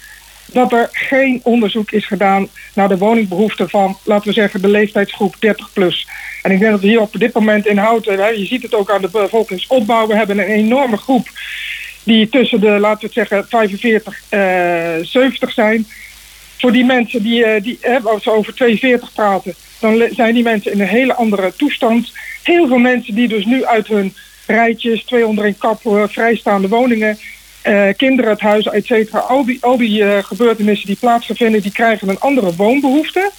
[0.52, 5.36] dat er geen onderzoek is gedaan naar de woningbehoeften van, laten we zeggen, de leeftijdsgroep
[5.38, 6.06] 30 plus.
[6.42, 8.90] En ik denk dat we hier op dit moment in houden, je ziet het ook
[8.90, 11.28] aan de bevolkingsopbouw, we hebben een enorme groep
[12.02, 15.86] die tussen de, laten we het zeggen, 45 uh, 70 zijn.
[16.58, 20.72] Voor die mensen die, uh, die als we over 42 praten, dan zijn die mensen
[20.72, 22.12] in een hele andere toestand.
[22.42, 24.14] Heel veel mensen die dus nu uit hun
[24.46, 27.18] rijtjes, twee onder een kap, uh, vrijstaande woningen,
[27.64, 29.18] uh, kinderen het huis, et cetera.
[29.18, 33.30] Al die, al die uh, gebeurtenissen die plaatsvinden, die krijgen een andere woonbehoefte.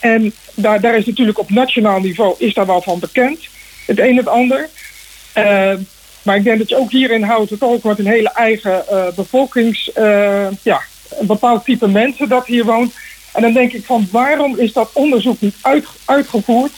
[0.00, 3.48] En daar, daar is natuurlijk op nationaal niveau is daar wel van bekend.
[3.86, 4.68] Het een en het ander.
[6.22, 9.90] Maar ik denk dat je ook hierin houdt het ook met een hele eigen bevolkings...
[10.62, 12.94] ja, een bepaald type mensen dat hier woont.
[13.32, 16.72] En dan denk ik van waarom is dat onderzoek niet uit, uitgevoerd?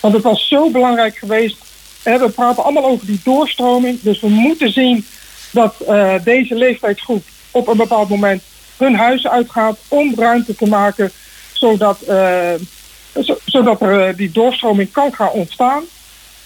[0.00, 1.56] Want het was zo belangrijk geweest.
[2.02, 4.00] we praten allemaal over die doorstroming.
[4.00, 5.06] Dus we moeten zien
[5.50, 8.42] dat uh, deze leeftijdsgroep op een bepaald moment
[8.76, 11.12] hun huis uitgaat om ruimte te maken,
[11.52, 12.52] zodat, uh,
[13.44, 15.82] zodat er uh, die doorstroming kan gaan ontstaan.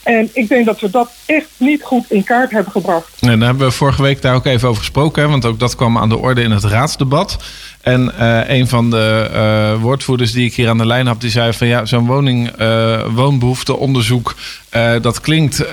[0.08, 3.08] En ik denk dat we dat echt niet goed in kaart hebben gebracht.
[3.20, 5.30] Nee, daar hebben we vorige week daar ook even over gesproken.
[5.30, 7.36] Want ook dat kwam aan de orde in het raadsdebat.
[7.80, 11.30] En uh, een van de uh, woordvoerders die ik hier aan de lijn had, die
[11.30, 14.34] zei van ja, zo'n woning, uh, woonbehoefteonderzoek,
[15.00, 15.64] dat klinkt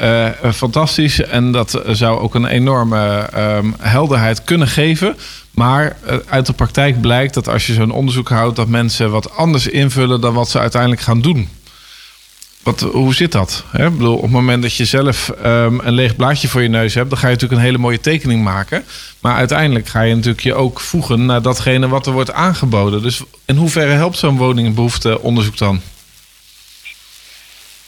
[0.54, 1.22] fantastisch.
[1.22, 5.16] En dat zou ook een enorme um, helderheid kunnen geven.
[5.52, 5.98] Maar
[6.30, 10.22] uit de praktijk blijkt dat als je zo'n onderzoek houdt, dat mensen wat anders invullen
[10.22, 11.50] dan wat ze uiteindelijk gaan doen.
[12.66, 13.64] Wat, hoe zit dat?
[13.72, 13.86] Hè?
[13.86, 16.94] Ik bedoel, op het moment dat je zelf um, een leeg blaadje voor je neus
[16.94, 18.84] hebt, dan ga je natuurlijk een hele mooie tekening maken.
[19.22, 23.02] Maar uiteindelijk ga je natuurlijk je ook voegen naar datgene wat er wordt aangeboden.
[23.02, 25.82] Dus in hoeverre helpt zo'n woningbehoefteonderzoek dan?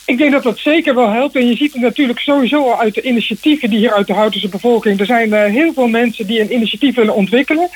[0.04, 1.34] Ik denk dat dat zeker wel helpt.
[1.34, 4.48] En je ziet het natuurlijk sowieso al uit de initiatieven die hier uit de Houtense
[4.48, 5.00] bevolking.
[5.00, 7.68] Er zijn uh, heel veel mensen die een initiatief willen ontwikkelen.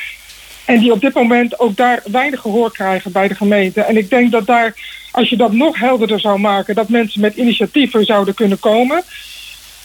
[0.65, 3.81] En die op dit moment ook daar weinig gehoor krijgen bij de gemeente.
[3.81, 4.75] En ik denk dat daar
[5.13, 9.03] als je dat nog helderder zou maken, dat mensen met initiatieven zouden kunnen komen,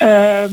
[0.01, 0.43] uh,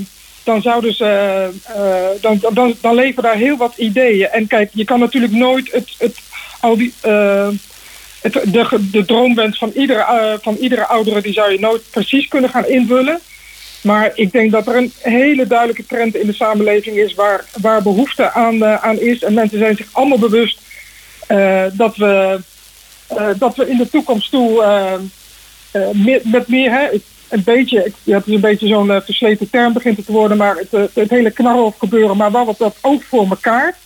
[0.42, 4.28] dan, zouden ze, uh, dan, dan, dan leven daar heel wat ideeën.
[4.28, 6.18] En kijk, je kan natuurlijk nooit het, het,
[6.60, 7.48] al die, uh,
[8.20, 12.50] het, de, de droomwens van iedere, van iedere oudere, die zou je nooit precies kunnen
[12.50, 13.20] gaan invullen.
[13.84, 17.82] Maar ik denk dat er een hele duidelijke trend in de samenleving is waar, waar
[17.82, 19.22] behoefte aan, aan is.
[19.22, 20.60] En mensen zijn zich allemaal bewust
[21.72, 22.40] dat we
[23.12, 24.64] uh, dat we in de toekomst toe
[25.92, 26.88] met, met meer, hè,
[27.28, 30.56] een beetje, ja, het is een beetje zo'n versleten term begint het te worden, maar
[30.56, 33.76] het, het hele knarhof gebeuren, maar wel wat dat ook voor elkaar.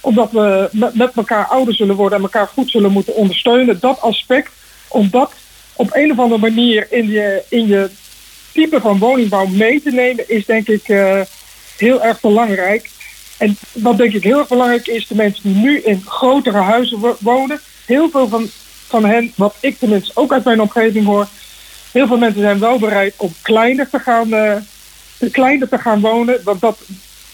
[0.00, 3.80] Omdat we met, met elkaar ouder zullen worden en elkaar goed zullen moeten ondersteunen.
[3.80, 4.50] Dat aspect,
[4.88, 5.32] om dat
[5.76, 7.90] op een of andere manier in je, in je
[8.58, 10.86] type van woningbouw mee te nemen, is denk ik
[11.76, 12.90] heel erg belangrijk.
[13.38, 17.16] En wat denk ik heel erg belangrijk is, de mensen die nu in grotere huizen
[17.18, 18.48] wonen, heel veel van,
[18.86, 21.28] van hen, wat ik tenminste ook uit mijn omgeving hoor,
[21.92, 24.56] heel veel mensen zijn wel bereid om kleiner te gaan, uh,
[25.30, 26.40] kleiner te gaan wonen.
[26.44, 26.78] Want dat,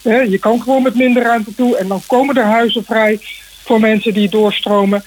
[0.03, 3.19] je kan gewoon met minder ruimte toe en dan komen er huizen vrij
[3.63, 5.03] voor mensen die doorstromen.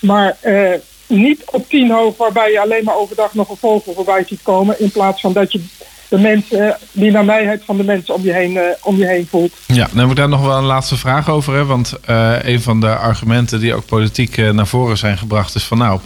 [0.00, 0.72] Maar uh,
[1.06, 4.80] niet op tien hoog, waarbij je alleen maar overdag nog een vogel voorbij ziet komen.
[4.80, 5.60] In plaats van dat je
[6.08, 9.52] de mensen, die nabijheid van de mensen om je heen, uh, om je heen voelt.
[9.66, 11.54] Ja, dan heb ik daar nog wel een laatste vraag over.
[11.54, 11.64] Hè?
[11.64, 15.78] Want uh, een van de argumenten die ook politiek naar voren zijn gebracht is van
[15.78, 16.00] nou,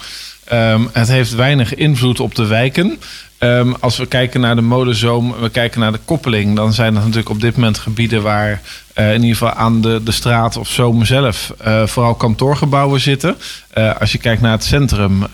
[0.52, 3.00] um, het heeft weinig invloed op de wijken.
[3.42, 7.00] Um, als we kijken naar de modezoom, we kijken naar de koppeling, dan zijn er
[7.00, 8.60] natuurlijk op dit moment gebieden waar
[8.98, 13.36] uh, in ieder geval aan de, de straat of zoom zelf uh, vooral kantoorgebouwen zitten.
[13.78, 15.26] Uh, als je kijkt naar het centrum,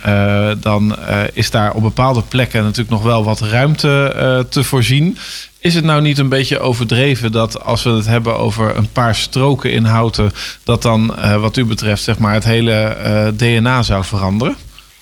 [0.61, 0.97] dan
[1.33, 5.19] is daar op bepaalde plekken natuurlijk nog wel wat ruimte te voorzien.
[5.59, 9.15] Is het nou niet een beetje overdreven dat als we het hebben over een paar
[9.15, 10.33] stroken in houten,
[10.65, 12.97] dat dan wat u betreft zeg maar het hele
[13.37, 14.57] DNA zou veranderen?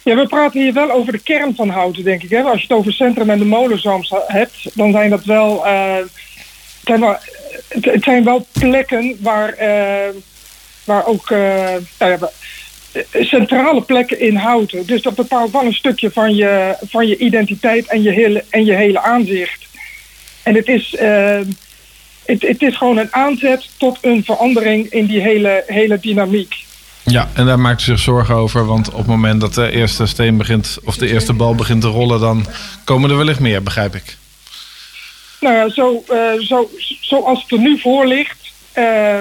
[0.04, 2.30] Ja, we praten hier wel over de kern van houten, denk ik.
[2.30, 2.42] Hè?
[2.42, 5.96] Als je het over centrum en de molenzoom hebt, dan zijn dat wel, uh,
[7.68, 10.14] het, zijn wel plekken waar, uh,
[10.84, 12.18] waar ook uh, nou
[13.12, 14.86] centrale plekken in houten.
[14.86, 18.64] Dus dat bepaalt wel een stukje van je, van je identiteit en je hele, en
[18.64, 19.66] je hele aanzicht.
[20.42, 20.94] En het is,
[22.24, 26.63] het, het is gewoon een aanzet tot een verandering in die hele, hele dynamiek.
[27.04, 28.66] Ja, en daar maakt u zich zorgen over.
[28.66, 31.88] Want op het moment dat de eerste steen begint, of de eerste bal begint te
[31.88, 32.46] rollen, dan
[32.84, 34.16] komen er wellicht meer, begrijp ik.
[35.40, 39.18] Nou ja, zo, uh, zo, zoals het er nu voor ligt, uh,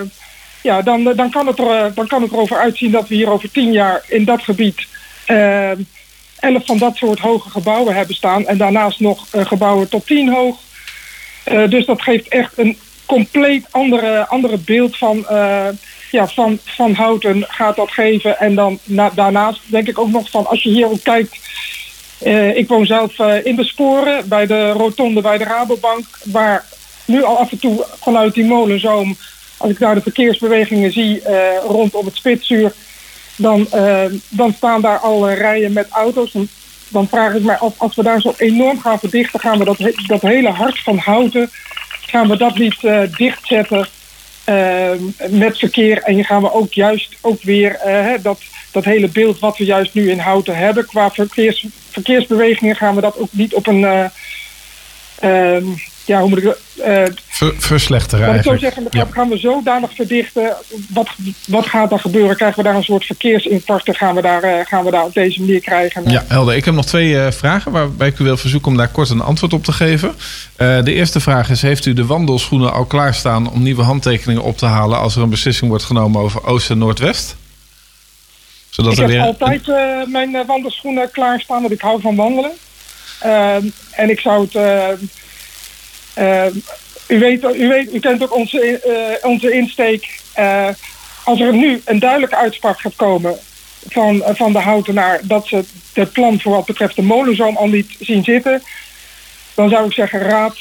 [0.61, 3.51] ja, dan, dan, kan het er, dan kan het erover uitzien dat we hier over
[3.51, 4.87] tien jaar in dat gebied
[5.27, 5.71] uh,
[6.39, 8.47] elf van dat soort hoge gebouwen hebben staan.
[8.47, 10.57] En daarnaast nog gebouwen tot tien hoog.
[11.69, 15.25] dus dat geeft echt een compleet andere, andere beeld van
[16.13, 18.39] ja, van, van houten gaat dat geven.
[18.39, 21.37] En dan na, daarnaast denk ik ook nog van als je hier ook kijkt.
[22.23, 26.05] Uh, ik woon zelf uh, in de sporen bij de rotonde bij de Rabobank.
[26.23, 26.65] Waar
[27.05, 29.17] nu al af en toe vanuit die molenzoom,
[29.57, 32.73] als ik daar de verkeersbewegingen zie uh, rondom het spitsuur.
[33.35, 33.67] Dan,
[34.29, 36.31] dan staan daar al rijen met auto's.
[36.31, 36.47] Dan,
[36.87, 39.77] dan vraag ik mij af, als we daar zo enorm gaan verdichten, gaan we dat,
[40.07, 41.49] dat hele hart van houten,
[42.05, 42.79] gaan we dat niet
[43.17, 43.87] dichtzetten
[44.49, 44.91] uh,
[45.29, 46.01] met verkeer.
[46.01, 49.65] En je gaan we ook juist ook weer uh, dat, dat hele beeld wat we
[49.65, 50.85] juist nu in Houten hebben.
[50.85, 54.09] Qua verkeers, verkeersbewegingen gaan we dat ook niet op een...
[55.23, 55.57] Uh,
[56.05, 58.59] ja, hoe moet ik uh, Ver, verslechteren eigenlijk.
[58.59, 59.07] Zo zeggen, ja.
[59.11, 60.55] gaan we zodanig verdichten.
[60.89, 61.09] Wat,
[61.47, 62.35] wat gaat er gebeuren?
[62.35, 63.95] Krijgen we daar een soort verkeersinfarcten?
[63.95, 66.09] Gaan we daar, uh, gaan we daar op deze manier krijgen?
[66.09, 66.55] Ja, helder.
[66.55, 69.21] Ik heb nog twee uh, vragen waarbij ik u wil verzoeken om daar kort een
[69.21, 70.15] antwoord op te geven.
[70.57, 74.65] de eerste vraag is: Heeft u de wandelschoenen al klaarstaan om nieuwe handtekeningen op te
[74.65, 77.35] halen als er een beslissing wordt genomen over Oost en Noordwest?
[78.69, 79.21] Zodat ik heb weer...
[79.21, 79.67] altijd
[80.07, 82.51] mijn wandelschoenen klaarstaan, want ik hou van wandelen.
[83.19, 84.55] Ehm, en ik zou het
[87.07, 90.21] u, weet, u, weet, u kent ook onze, uh, onze insteek.
[90.39, 90.67] Uh,
[91.23, 93.37] als er nu een duidelijke uitspraak gaat komen
[93.89, 97.95] van, van de houtenaar dat ze het plan voor wat betreft de molenzoom al niet
[97.99, 98.61] zien zitten,
[99.53, 100.57] dan zou ik zeggen: Raad,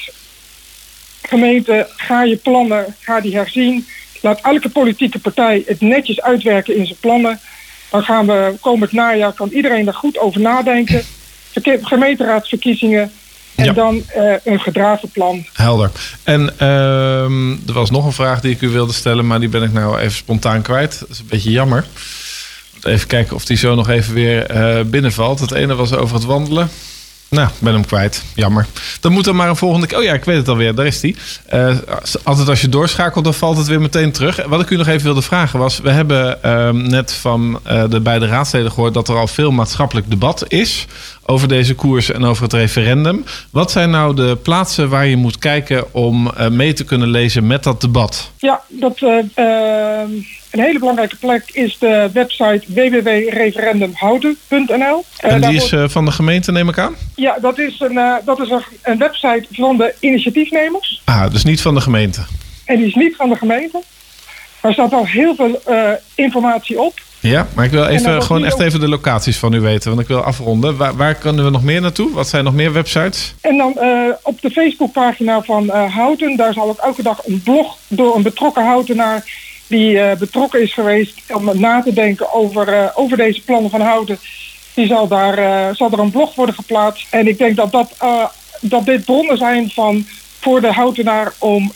[1.23, 3.87] gemeente, ga je plannen, ga die herzien.
[4.21, 7.41] Laat elke politieke partij het netjes uitwerken in zijn plannen.
[7.91, 11.03] Dan gaan we komend najaar, kan iedereen er goed over nadenken.
[11.83, 13.13] Gemeenteraadsverkiezingen
[13.55, 13.73] en ja.
[13.73, 15.47] dan uh, een gedragen plan.
[15.53, 15.91] Helder.
[16.23, 19.63] En uh, er was nog een vraag die ik u wilde stellen, maar die ben
[19.63, 21.01] ik nou even spontaan kwijt.
[21.01, 21.85] Dat is een beetje jammer.
[22.83, 25.41] Even kijken of die zo nog even weer uh, binnenvalt.
[25.41, 26.71] Het ene was over het wandelen.
[27.33, 28.23] Nou, ik ben hem kwijt.
[28.35, 28.67] Jammer.
[29.01, 29.99] Dan moet er maar een volgende keer.
[29.99, 30.75] Oh ja, ik weet het alweer.
[30.75, 31.17] Daar is die.
[31.55, 31.77] Uh,
[32.23, 34.45] altijd als je doorschakelt, dan valt het weer meteen terug.
[34.47, 38.01] Wat ik u nog even wilde vragen was: we hebben uh, net van uh, de
[38.01, 40.87] beide raadsleden gehoord dat er al veel maatschappelijk debat is
[41.27, 43.25] over deze koers en over het referendum.
[43.51, 47.63] Wat zijn nou de plaatsen waar je moet kijken om mee te kunnen lezen met
[47.63, 48.31] dat debat?
[48.39, 48.99] Ja, dat.
[50.53, 55.05] Een hele belangrijke plek is de website www.referendumhouden.nl.
[55.17, 56.95] En die is van de gemeente, neem ik aan?
[57.15, 61.03] Ja, dat is, een, uh, dat is een, een, website van de initiatiefnemers.
[61.05, 62.23] Ah, dus niet van de gemeente?
[62.65, 63.83] En die is niet van de gemeente.
[64.61, 67.02] Er staat al heel veel uh, informatie op.
[67.23, 70.09] Ja, maar ik wil even, gewoon echt even de locaties van u weten, want ik
[70.09, 70.77] wil afronden.
[70.77, 72.13] Waar, waar kunnen we nog meer naartoe?
[72.13, 73.35] Wat zijn nog meer websites?
[73.41, 77.77] En dan uh, op de Facebookpagina van Houten, daar zal ook elke dag een blog
[77.89, 79.25] door een betrokken Houtenaar
[79.67, 84.19] die uh, betrokken is geweest om na te denken over, over deze plannen van Houten.
[84.75, 87.07] Die zal, daar, zal er een blog worden geplaatst.
[87.11, 87.97] En ik denk dat, dat,
[88.61, 90.07] dat dit bronnen zijn van,
[90.41, 91.73] voor de Houtenaar om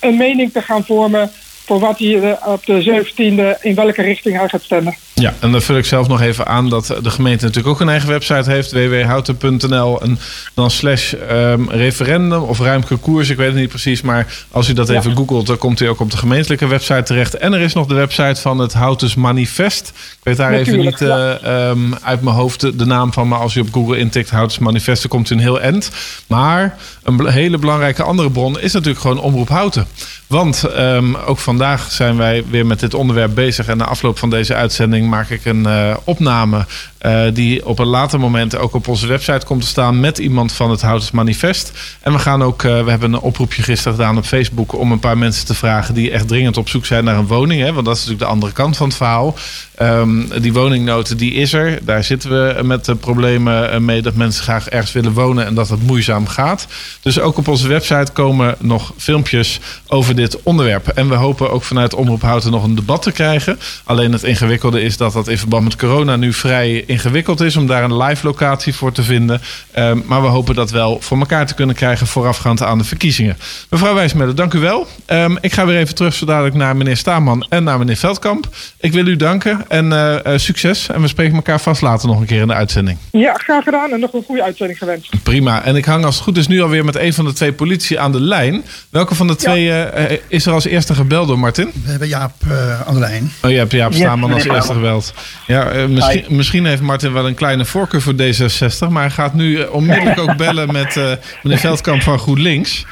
[0.00, 1.30] een mening te gaan vormen
[1.64, 4.96] voor wat hij op de 17e in welke richting hij gaat stemmen.
[5.14, 7.88] Ja, en dan vul ik zelf nog even aan dat de gemeente natuurlijk ook een
[7.88, 10.18] eigen website heeft, www.houten.nl en
[10.54, 14.72] dan slash um, referendum of ruimke koers, ik weet het niet precies, maar als u
[14.72, 14.94] dat ja.
[14.94, 17.36] even googelt, dan komt u ook op de gemeentelijke website terecht.
[17.36, 19.88] En er is nog de website van het Houtens Manifest.
[19.88, 21.64] Ik weet daar Natuurlijk, even niet ja.
[21.64, 24.30] uh, um, uit mijn hoofd de, de, naam van, maar als u op Google intikt
[24.30, 25.90] Houtens Manifest, dan komt u een heel end.
[26.26, 29.86] Maar een hele belangrijke andere bron is natuurlijk gewoon Omroep Houten.
[30.26, 33.66] Want um, ook vandaag zijn wij weer met dit onderwerp bezig.
[33.68, 36.66] En na afloop van deze uitzending maak ik een uh, opname
[37.04, 40.52] uh, die op een later moment ook op onze website komt te staan met iemand
[40.52, 41.72] van het Houters Manifest.
[42.00, 44.98] En we gaan ook, uh, we hebben een oproepje gisteren gedaan op Facebook om een
[44.98, 47.60] paar mensen te vragen die echt dringend op zoek zijn naar een woning.
[47.60, 49.34] Hè, want dat is natuurlijk de andere kant van het verhaal.
[49.82, 51.78] Um, die woningnood die is er.
[51.82, 55.82] Daar zitten we met problemen mee dat mensen graag ergens willen wonen en dat het
[55.82, 56.66] moeizaam gaat.
[57.00, 60.88] Dus ook op onze website komen nog filmpjes over dit onderwerp.
[60.88, 63.58] En we hopen ook vanuit Omroep Houten nog een debat te krijgen.
[63.84, 67.66] Alleen het ingewikkelde is dat dat in verband met corona nu vrij ingewikkeld is om
[67.66, 69.40] daar een live locatie voor te vinden.
[69.72, 73.36] Ehm, maar we hopen dat wel voor elkaar te kunnen krijgen voorafgaand aan de verkiezingen.
[73.70, 74.86] Mevrouw Wijsmelle, dank u wel.
[75.06, 78.48] Ehm, ik ga weer even terug zo dadelijk naar meneer Staman en naar meneer Veldkamp.
[78.80, 80.88] Ik wil u danken en uh, succes.
[80.88, 82.98] En we spreken elkaar vast later nog een keer in de uitzending.
[83.10, 85.22] Ja, graag gedaan en nog een goede uitzending gewenst.
[85.22, 85.64] Prima.
[85.64, 88.00] En ik hang als het goed is nu alweer met een van de twee politie
[88.00, 88.64] aan de lijn.
[88.90, 89.84] Welke van de twee uh,
[90.28, 91.70] is er als eerste gebeld door Martin?
[91.84, 93.32] We hebben Jaap uh, aan de lijn.
[93.42, 95.14] Oh, je hebt Jaap Staman als eerste gebeld.
[95.46, 98.88] Ja, misschien, misschien, heeft Martin wel een kleine voorkeur voor D66.
[98.88, 102.84] Maar hij gaat nu onmiddellijk ook bellen met meneer Veldkamp van GroenLinks.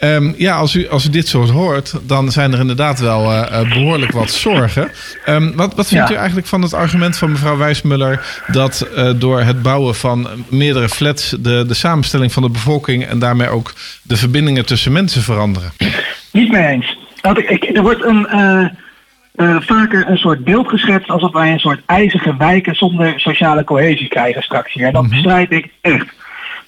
[0.00, 3.68] Um, ja, als u, als u dit soort hoort, dan zijn er inderdaad wel uh,
[3.68, 4.90] behoorlijk wat zorgen.
[5.26, 9.40] Um, wat, wat vindt u eigenlijk van het argument van mevrouw Wijsmuller dat uh, door
[9.40, 14.16] het bouwen van meerdere flats de, de samenstelling van de bevolking en daarmee ook de
[14.16, 15.72] verbindingen tussen mensen veranderen?
[16.32, 16.98] Niet mee eens.
[17.22, 18.26] Ik, ik, er wordt een,
[19.38, 24.08] uh, vaker een soort beeld geschetst alsof wij een soort ijzige wijken zonder sociale cohesie
[24.08, 24.86] krijgen straks hier.
[24.86, 25.10] En dat mhm.
[25.10, 26.06] bestrijd ik echt.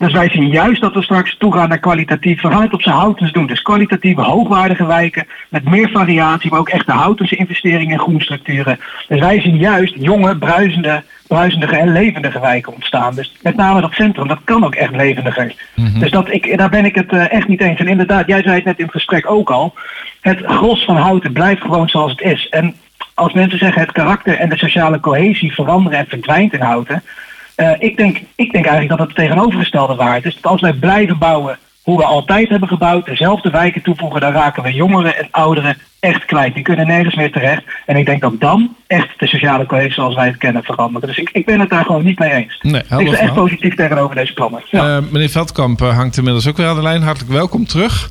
[0.00, 2.42] Dus wij zien juist dat we straks toegaan naar kwalitatief.
[2.42, 3.46] Het op zijn houtens doen.
[3.46, 8.80] Dus kwalitatieve, hoogwaardige wijken met meer variatie, maar ook echt de houtense investeringen in groenstructuren.
[9.08, 13.14] Dus wij zien juist jonge, bruisende, bruisendige en levendige wijken ontstaan.
[13.14, 15.54] Dus met name dat centrum, dat kan ook echt levendiger.
[15.74, 15.98] Mhm.
[15.98, 17.80] Dus dat ik, daar ben ik het uh, echt niet eens.
[17.80, 19.74] En inderdaad, jij zei het net in het gesprek ook al.
[20.20, 22.48] Het gros van houten blijft gewoon zoals het is.
[22.48, 22.74] En
[23.14, 27.02] als mensen zeggen het karakter en de sociale cohesie veranderen en verdwijnt in houten
[27.60, 30.34] uh, ik, denk, ik denk eigenlijk dat het tegenovergestelde waard is.
[30.34, 34.62] Dat als wij blijven bouwen hoe we altijd hebben gebouwd, dezelfde wijken toevoegen, dan raken
[34.62, 36.54] we jongeren en ouderen echt kwijt.
[36.54, 37.62] Die kunnen nergens meer terecht.
[37.86, 41.08] En ik denk dat dan echt de sociale cohesie zoals wij het kennen veranderen.
[41.08, 42.58] Dus ik, ik ben het daar gewoon niet mee eens.
[42.62, 44.62] Nee, ik ben echt positief tegenover deze plannen.
[44.70, 44.96] Ja.
[44.96, 47.02] Uh, meneer Veldkamp eh, hangt inmiddels ook weer aan de lijn.
[47.02, 48.10] Hartelijk welkom terug.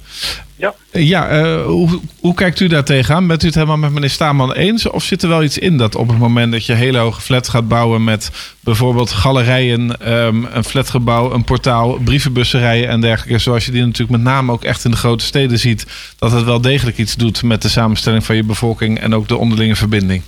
[0.60, 3.28] Ja, ja uh, hoe, hoe kijkt u daar tegenaan?
[3.28, 4.90] Bent u het helemaal met meneer Staman eens?
[4.90, 7.50] Of zit er wel iets in dat op het moment dat je hele hoge flat
[7.50, 13.72] gaat bouwen met bijvoorbeeld galerijen, um, een flatgebouw, een portaal, brievenbusserijen en dergelijke, zoals je
[13.72, 15.86] die natuurlijk met name ook echt in de grote steden ziet,
[16.18, 19.38] dat het wel degelijk iets doet met de samenstelling van je bevolking en ook de
[19.38, 20.22] onderlinge verbinding?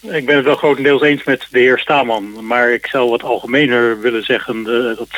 [0.00, 2.46] Ik ben het wel grotendeels eens met de heer Staman.
[2.46, 5.08] Maar ik zou wat algemener willen zeggen uh, dat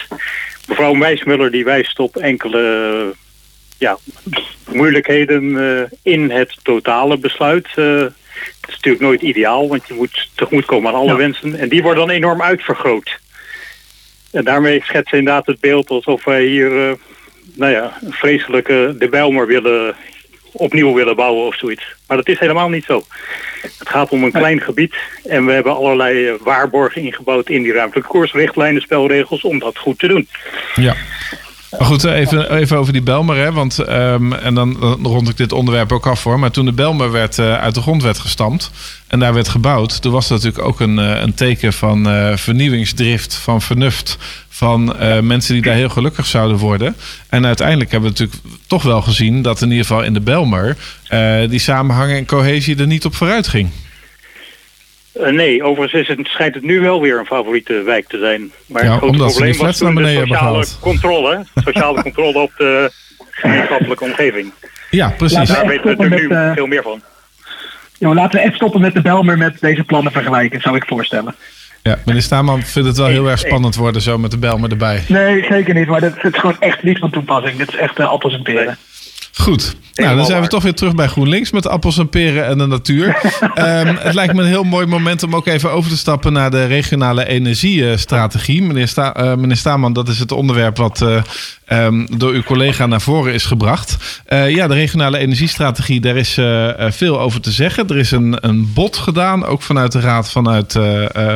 [0.68, 3.14] mevrouw Wijsmuller die wijst op enkele
[3.78, 3.98] ja,
[4.72, 7.68] moeilijkheden uh, in het totale besluit.
[7.76, 11.16] Uh, het is natuurlijk nooit ideaal, want je moet tegemoetkomen aan alle ja.
[11.16, 11.54] wensen.
[11.54, 13.18] En die worden dan enorm uitvergroot.
[14.32, 16.92] En daarmee schetsen inderdaad het beeld alsof wij hier uh,
[17.54, 19.94] nou ja, een vreselijke de Bijlmer willen
[20.52, 21.84] opnieuw willen bouwen of zoiets.
[22.06, 23.04] Maar dat is helemaal niet zo.
[23.78, 28.10] Het gaat om een klein gebied en we hebben allerlei waarborgen ingebouwd in die ruimtelijke
[28.10, 30.28] koersrichtlijnen, spelregels om dat goed te doen.
[30.74, 30.96] Ja.
[31.78, 33.36] Maar goed, even, even over die Belmer.
[33.36, 36.38] Hè, want, um, en dan, rond ik dit onderwerp ook af voor.
[36.38, 38.70] Maar toen de Belmer werd, uh, uit de grond werd gestampt
[39.06, 42.36] en daar werd gebouwd, toen was dat natuurlijk ook een, uh, een teken van uh,
[42.36, 44.18] vernieuwingsdrift, van vernuft.
[44.48, 46.96] Van mensen die daar heel gelukkig zouden worden.
[47.28, 50.76] En uiteindelijk hebben we natuurlijk toch wel gezien dat in ieder geval in de Belmer
[51.48, 53.70] die samenhang en cohesie er niet op vooruit ging.
[55.20, 58.52] Uh, nee, overigens is het, schijnt het nu wel weer een favoriete wijk te zijn.
[58.66, 61.44] Maar ja, het grote probleem was toen de sociale controle.
[61.54, 62.90] Sociale controle op de
[63.30, 64.52] gemeenschappelijke omgeving.
[64.90, 65.48] Ja, precies.
[65.48, 67.00] Daar weten we natuurlijk nu uh, veel meer van.
[67.98, 71.34] Jo, laten we even stoppen met de Belmer met deze plannen vergelijken, zou ik voorstellen.
[71.82, 75.02] Ja, meneer Staman vindt het wel heel erg spannend worden zo met de Belmer erbij.
[75.08, 75.86] Nee, zeker niet.
[75.86, 77.58] Maar dat, is gewoon echt niet van toepassing.
[77.58, 78.64] Dit is echt uh, appels en peren.
[78.64, 78.74] Nee.
[79.38, 79.76] Goed.
[79.94, 82.66] Nou, dan zijn we toch weer terug bij GroenLinks met appels en peren en de
[82.66, 83.06] natuur.
[83.54, 86.50] um, het lijkt me een heel mooi moment om ook even over te stappen naar
[86.50, 88.62] de regionale energiestrategie.
[88.62, 91.22] Meneer, Sta uh, meneer Staman, dat is het onderwerp wat uh,
[91.68, 94.22] um, door uw collega naar voren is gebracht.
[94.28, 96.38] Uh, ja, de regionale energiestrategie, daar is
[96.96, 97.88] veel over te zeggen.
[97.88, 100.74] Er is een, een bod gedaan, ook vanuit de Raad vanuit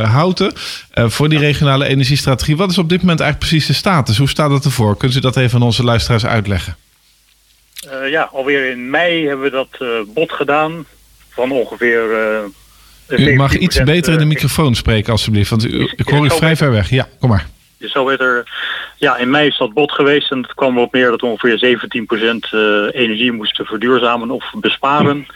[0.05, 0.53] Houten,
[0.95, 2.57] voor die regionale energiestrategie.
[2.57, 4.19] Wat is op dit moment eigenlijk precies de status?
[4.19, 4.97] Hoe staat het ervoor?
[4.97, 6.77] Kunt u dat even aan onze luisteraars uitleggen?
[7.89, 10.85] Uh, ja, alweer in mei hebben we dat uh, bod gedaan
[11.29, 12.11] van ongeveer...
[13.09, 16.31] Uh, u mag iets beter in de microfoon spreken alstublieft, want u, ik hoor u
[16.31, 16.91] vrij ver weg.
[16.91, 17.47] Ja, kom maar.
[18.05, 18.49] Beter,
[18.97, 21.77] ja, in mei is dat bod geweest en het kwam erop neer dat we ongeveer
[21.77, 25.27] 17% energie moesten verduurzamen of besparen.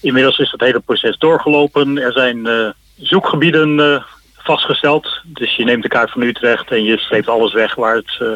[0.00, 1.98] Inmiddels is het hele proces doorgelopen.
[1.98, 2.48] Er zijn
[2.96, 4.04] zoekgebieden
[4.48, 5.20] vastgesteld.
[5.24, 8.28] Dus je neemt de kaart van Utrecht en je sleept alles weg waar het uh,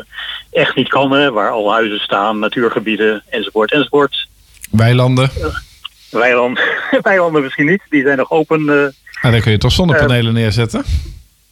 [0.50, 1.12] echt niet kan.
[1.12, 4.28] Hè, waar al huizen staan, natuurgebieden enzovoort enzovoort.
[4.70, 5.30] Weilanden?
[5.38, 5.44] Uh,
[6.10, 6.64] weilanden,
[7.10, 8.60] weilanden misschien niet, die zijn nog open.
[8.60, 10.84] Uh, nou, dan kun je toch zonnepanelen neerzetten?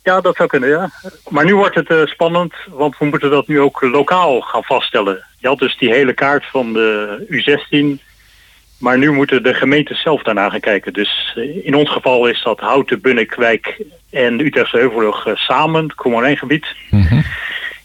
[0.02, 0.90] Ja, dat zou kunnen, ja.
[1.28, 5.24] Maar nu wordt het spannend, want we moeten dat nu ook lokaal gaan vaststellen.
[5.38, 8.09] Je had dus die hele kaart van de U16
[8.80, 10.92] Maar nu moeten de gemeentes zelf daarna gaan kijken.
[10.92, 16.36] Dus eh, in ons geval is dat Houten, Bunnikwijk en Utrechtse Heuvelrug uh, samen, Common
[16.36, 16.66] gebied.
[16.90, 17.20] Mhm.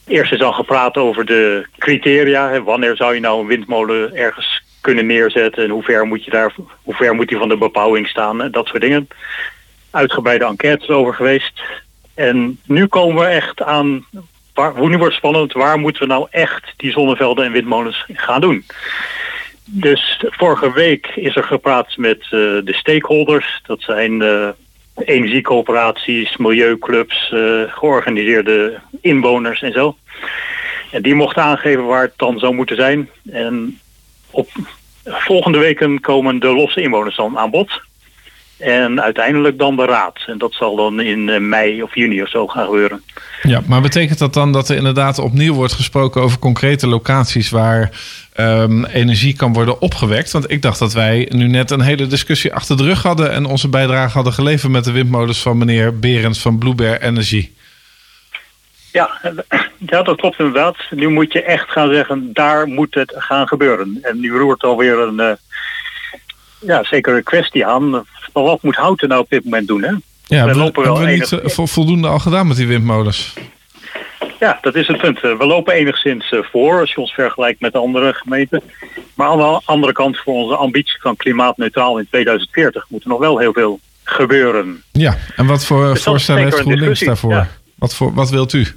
[0.07, 2.49] Eerst is al gepraat over de criteria.
[2.49, 6.31] Hè, wanneer zou je nou een windmolen ergens kunnen neerzetten en hoe ver moet je
[6.31, 6.53] daar,
[6.83, 9.07] hoe ver moet die van de bebouwing staan en dat soort dingen.
[9.91, 11.61] Uitgebreide enquêtes over geweest.
[12.13, 14.05] En nu komen we echt aan,
[14.53, 18.65] waar, nu wordt spannend, waar moeten we nou echt die zonnevelden en windmolens gaan doen?
[19.65, 23.61] Dus vorige week is er gepraat met uh, de stakeholders.
[23.65, 24.49] Dat zijn uh,
[24.95, 29.97] energiecoöperaties, milieuclubs, uh, georganiseerde inwoners en zo.
[30.91, 33.09] En die mochten aangeven waar het dan zou moeten zijn.
[33.31, 33.79] En
[34.31, 34.49] op
[35.03, 37.81] volgende weken komen de losse inwoners dan aan bod.
[38.57, 40.19] En uiteindelijk dan de raad.
[40.25, 43.03] En dat zal dan in mei of juni of zo gaan gebeuren.
[43.41, 47.89] Ja, maar betekent dat dan dat er inderdaad opnieuw wordt gesproken over concrete locaties waar
[48.39, 50.31] um, energie kan worden opgewekt?
[50.31, 53.45] Want ik dacht dat wij nu net een hele discussie achter de rug hadden en
[53.45, 57.49] onze bijdrage hadden geleverd met de windmolens van meneer Berends van Bluebear Energy.
[58.91, 59.09] Ja,
[59.91, 60.77] ja, dat klopt inderdaad.
[60.89, 63.99] Nu moet je echt gaan zeggen, daar moet het gaan gebeuren.
[64.01, 65.31] En nu roert alweer een, uh,
[66.65, 67.89] ja, zeker een kwestie aan.
[67.89, 68.03] Maar
[68.43, 69.91] wat moet Houten nou op dit moment doen, hè?
[70.27, 73.33] Ja, we lopen wel hebben we niet voldoende al gedaan met die windmolens?
[74.39, 75.21] Ja, dat is het punt.
[75.21, 78.61] We lopen enigszins voor als je ons vergelijkt met andere gemeenten.
[79.13, 83.19] Maar aan de andere kant voor onze ambitie van klimaatneutraal in 2040 moet er nog
[83.19, 84.83] wel heel veel gebeuren.
[84.91, 87.31] Ja, en wat voor dus voorstellen heeft GroenLinks daarvoor?
[87.31, 87.47] Ja.
[87.75, 88.67] Wat, voor, wat wilt u?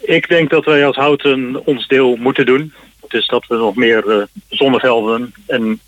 [0.00, 2.72] Ik denk dat wij als Houten ons deel moeten doen.
[3.14, 5.80] Dus dat we nog meer uh, zonnevelden en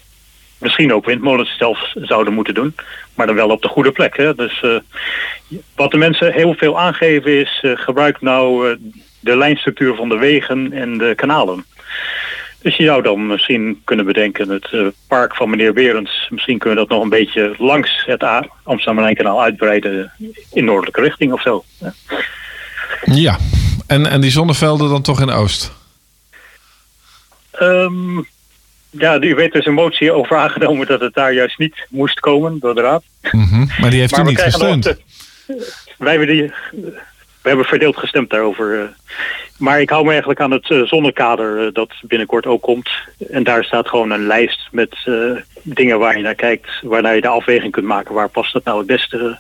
[0.59, 2.75] misschien ook windmolens zelfs zouden moeten doen.
[3.15, 4.17] Maar dan wel op de goede plek.
[4.17, 4.35] Hè?
[4.35, 4.79] Dus uh,
[5.75, 7.61] wat de mensen heel veel aangeven is...
[7.63, 8.77] Uh, gebruik nou
[9.21, 11.65] de lijnstructuur van de wegen en de kanalen.
[12.63, 14.49] Dus je zou dan misschien kunnen bedenken...
[14.49, 16.27] het park van meneer Berends...
[16.31, 18.23] misschien kunnen we dat nog een beetje langs het
[18.63, 20.13] Amsterdam-Rijnkanaal uitbreiden...
[20.53, 21.65] in noordelijke richting of zo.
[23.05, 23.39] Ja.
[23.87, 25.73] En, en die zonnevelden dan toch in Oost?
[27.61, 28.27] Um,
[28.91, 32.59] ja, u weet dus een motie over aangenomen dat het daar juist niet moest komen
[32.59, 33.03] door de Raad.
[33.33, 33.71] Mm -hmm.
[33.81, 34.83] Maar die heeft maar u niet gesteund?
[34.83, 34.99] De,
[35.99, 36.53] wij hebben, die,
[37.43, 38.95] we hebben verdeeld gestemd daarover.
[39.59, 42.91] Maar ik hou me eigenlijk aan het zonnekader dat binnenkort ook komt.
[43.31, 46.71] En daar staat gewoon een lijst met uh, dingen waar je naar kijkt.
[46.83, 48.15] Waarna je de afweging kunt maken.
[48.15, 49.39] Waar past dat nou het beste?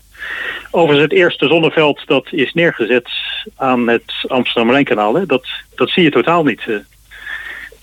[0.71, 3.09] Overigens het eerste zonneveld dat is neergezet
[3.57, 5.27] aan het Amsterdam-Rijnkanaal.
[5.27, 6.69] Dat, dat zie je totaal niet.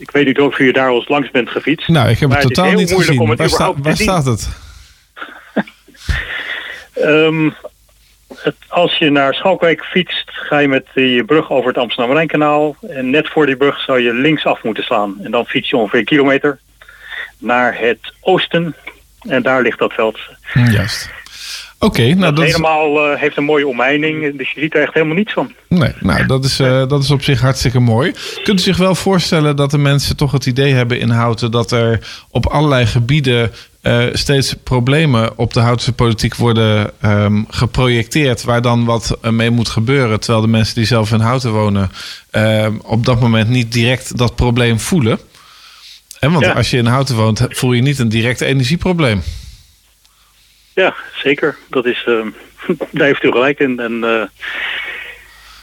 [0.04, 1.88] Ik weet niet of u daar al eens langs bent gefietst.
[1.88, 3.30] Nou, ik heb het totaal het niet gezien.
[3.30, 4.50] Het waar, sta, waar staat het?
[6.96, 7.56] um,
[8.44, 8.56] het?
[8.68, 12.76] Als je naar Schalkwijk fietst, ga je met die brug over het Amsterdam-Rijnkanaal.
[12.90, 15.16] En net voor die brug zou je linksaf moeten slaan.
[15.24, 16.60] En dan fiets je ongeveer een kilometer
[17.38, 18.76] naar het oosten.
[19.20, 20.20] En daar ligt dat veld.
[20.54, 21.10] Juist.
[21.84, 24.94] Oké, okay, nou dat helemaal uh, heeft een mooie omheining, dus je ziet er echt
[24.94, 25.52] helemaal niets van.
[25.68, 28.14] Nee, nou dat is, uh, dat is op zich hartstikke mooi.
[28.44, 31.72] Kunt u zich wel voorstellen dat de mensen toch het idee hebben in Houten dat
[31.72, 38.62] er op allerlei gebieden uh, steeds problemen op de Houtse politiek worden um, geprojecteerd, waar
[38.62, 41.92] dan wat mee moet gebeuren, terwijl de mensen die zelf in Houten wonen
[42.32, 45.20] ehm, op dat moment niet direct dat probleem voelen?
[46.20, 46.52] En want ja.
[46.52, 49.22] als je in Houten woont, voel je niet een direct energieprobleem.
[50.74, 51.58] Ja, zeker.
[51.70, 52.26] Dat is, uh,
[52.92, 53.80] daar heeft u gelijk in.
[53.80, 54.24] En uh,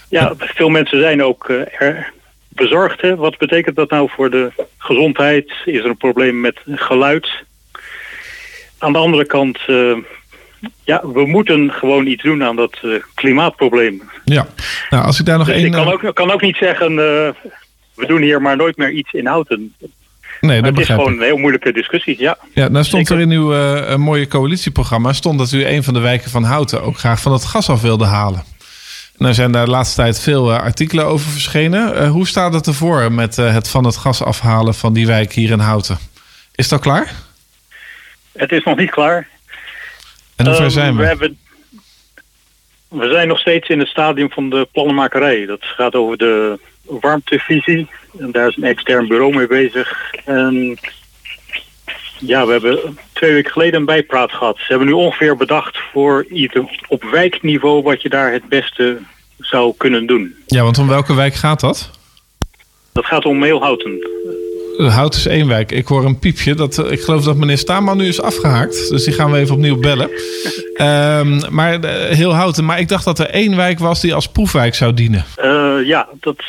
[0.08, 2.12] ja, veel mensen zijn ook uh, er
[2.48, 3.00] bezorgd.
[3.00, 3.16] Hè?
[3.16, 5.52] Wat betekent dat nou voor de gezondheid?
[5.64, 7.28] Is er een probleem met geluid?
[8.78, 9.58] Aan de andere kant,
[10.84, 12.80] ja, we moeten gewoon iets doen aan dat
[13.14, 14.02] klimaatprobleem.
[14.24, 14.46] Ja,
[14.90, 15.64] nou als ik daar nog dus één...
[15.64, 16.96] Ik kan ook, kan ook niet zeggen,
[17.94, 19.74] we doen hier maar nooit meer iets in houten.
[20.40, 22.38] Nee, dat het is gewoon een heel moeilijke discussie, ja.
[22.54, 23.22] Ja, nou stond Zeker.
[23.24, 25.12] er in uw uh, mooie coalitieprogramma...
[25.12, 27.80] stond dat u een van de wijken van Houten ook graag van het gas af
[27.80, 28.44] wilde halen.
[29.16, 32.02] Nou zijn daar de laatste tijd veel uh, artikelen over verschenen.
[32.02, 35.50] Uh, hoe staat het ervoor met het van het gas afhalen van die wijk hier
[35.50, 35.98] in Houten?
[36.54, 37.12] Is dat klaar?
[38.32, 39.28] Het is nog niet klaar.
[40.36, 41.02] En hoe ver um, zijn we?
[41.02, 41.38] We, hebben,
[42.88, 45.46] we zijn nog steeds in het stadium van de plannenmakerij.
[45.46, 47.88] Dat gaat over de warmtevisie.
[48.18, 50.14] En daar is een extern bureau mee bezig.
[50.24, 50.78] En
[52.18, 54.56] ja, we hebben twee weken geleden een bijpraat gehad.
[54.56, 58.98] Ze hebben nu ongeveer bedacht voor ieder op wijkniveau wat je daar het beste
[59.38, 60.34] zou kunnen doen.
[60.46, 61.90] Ja, want om welke wijk gaat dat?
[62.92, 64.08] Dat gaat om Meelhouten.
[64.88, 65.72] Hout is één wijk.
[65.72, 66.54] Ik hoor een piepje.
[66.54, 68.90] Dat, eh, ik geloof dat meneer Staanman nu is afgehaakt.
[68.90, 70.10] Dus die gaan we even opnieuw bellen.
[70.76, 72.64] um, maar uh, heel Houten.
[72.64, 75.24] Maar ik dacht dat er één wijk was die als proefwijk zou dienen.
[75.42, 76.44] Uh, ja, dat...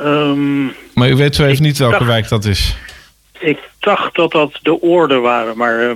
[0.00, 2.76] Um, maar u weet zo even niet welke dacht, wijk dat is.
[3.38, 5.90] Ik dacht dat dat de oorden waren, maar uh,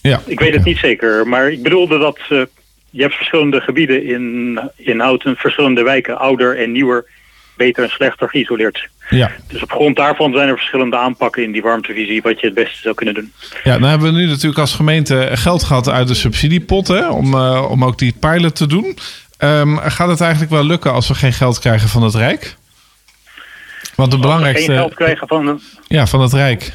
[0.00, 1.26] ja, ik weet het niet zeker.
[1.28, 2.42] Maar ik bedoelde dat uh,
[2.90, 7.04] je hebt verschillende gebieden in, in Houten, verschillende wijken, ouder en nieuwer,
[7.56, 8.88] beter en slechter geïsoleerd.
[9.10, 9.30] Ja.
[9.48, 12.80] Dus op grond daarvan zijn er verschillende aanpakken in die warmtevisie wat je het beste
[12.80, 13.32] zou kunnen doen.
[13.64, 17.34] Ja, dan hebben we nu natuurlijk als gemeente geld gehad uit de subsidiepot hè, om,
[17.34, 18.98] uh, om ook die pilot te doen.
[19.38, 22.56] Um, gaat het eigenlijk wel lukken als we geen geld krijgen van het Rijk?
[23.94, 24.66] Want de belangrijkste.
[24.66, 25.60] Geen geld krijgen van.
[25.86, 26.72] Ja, van het Rijk.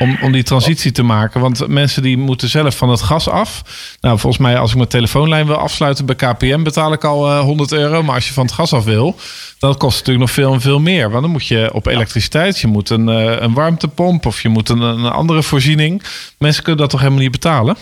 [0.00, 1.40] Om, om die transitie te maken.
[1.40, 3.62] Want mensen die moeten zelf van het gas af.
[4.00, 7.40] Nou, volgens mij, als ik mijn telefoonlijn wil afsluiten bij KPM, betaal ik al uh,
[7.40, 8.02] 100 euro.
[8.02, 9.16] Maar als je van het gas af wil,
[9.58, 11.10] dan kost het natuurlijk nog veel en veel meer.
[11.10, 14.68] Want dan moet je op elektriciteit, je moet een, uh, een warmtepomp of je moet
[14.68, 16.02] een, een andere voorziening.
[16.38, 17.76] Mensen kunnen dat toch helemaal niet betalen?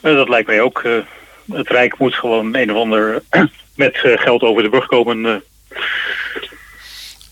[0.00, 0.82] Dat lijkt mij ook.
[0.82, 0.92] Uh,
[1.52, 3.22] het Rijk moet gewoon een of ander
[3.74, 5.42] met geld over de brug komen.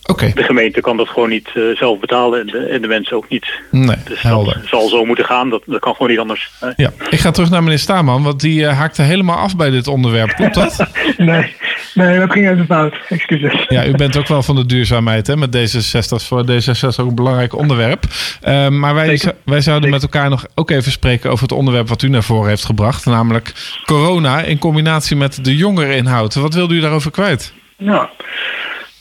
[0.07, 0.33] Okay.
[0.33, 3.29] De gemeente kan dat gewoon niet uh, zelf betalen en de, en de mensen ook
[3.29, 3.61] niet.
[3.71, 4.55] Nee, dus helder.
[4.55, 6.51] dat zal zo moeten gaan, dat, dat kan gewoon niet anders.
[6.77, 9.87] Ja, ik ga terug naar meneer Staman, want die uh, haakte helemaal af bij dit
[9.87, 10.31] onderwerp.
[10.31, 10.87] Klopt dat?
[11.17, 11.57] nee,
[11.95, 12.95] nee, dat ging even fout.
[13.09, 13.65] Excuses.
[13.69, 16.27] Ja, u bent ook wel van de duurzaamheid hè, met D66.
[16.27, 18.05] Voor D66 ook een belangrijk onderwerp.
[18.49, 22.03] Uh, maar wij, wij zouden met elkaar nog ook even spreken over het onderwerp wat
[22.03, 23.07] u naar voren heeft gebracht.
[23.07, 23.53] Namelijk
[23.85, 26.35] corona in combinatie met de jongereninhoud.
[26.35, 27.53] Wat wilde u daarover kwijt?
[27.77, 28.09] Nou,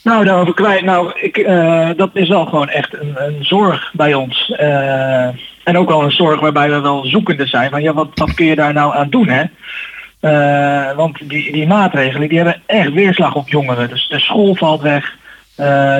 [0.04, 0.82] nou, daarover kwijt.
[0.82, 4.52] Nou, ik, uh, dat is wel gewoon echt een, een zorg bij ons.
[4.60, 5.26] Uh,
[5.64, 7.70] en ook wel een zorg waarbij we wel zoekende zijn.
[7.70, 9.44] Van ja, wat, wat kun je daar nou aan doen, hè?
[10.20, 13.88] Uh, want die, die maatregelen die hebben echt weerslag op jongeren.
[13.88, 15.16] Dus de school valt weg,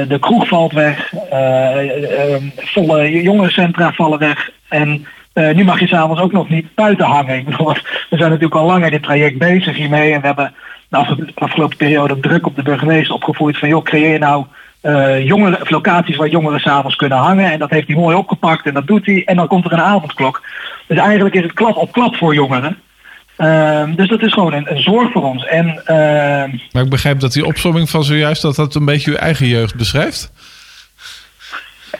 [0.08, 1.12] de kroeg valt weg,
[2.56, 4.50] volle jongerencentra vallen weg.
[4.68, 7.36] En nu mag je s'avonds ook nog niet buiten hangen.
[7.36, 7.72] Ik bedoel,
[8.10, 10.12] we zijn natuurlijk al langer dit traject bezig hiermee.
[10.12, 10.54] En we hebben
[10.94, 14.44] de afgelopen periode druk op de burgemeester opgevoerd van joh, creëer nou
[14.82, 17.52] uh, jongeren, locaties waar jongeren s'avonds kunnen hangen.
[17.52, 19.24] En dat heeft hij mooi opgepakt en dat doet hij.
[19.24, 20.42] En dan komt er een avondklok.
[20.86, 22.78] Dus eigenlijk is het klap op klap voor jongeren.
[23.38, 25.46] Uh, dus dat is gewoon een, een zorg voor ons.
[25.46, 29.16] En, uh, maar ik begrijp dat die opzomming van zojuist dat dat een beetje uw
[29.16, 30.32] eigen jeugd beschrijft.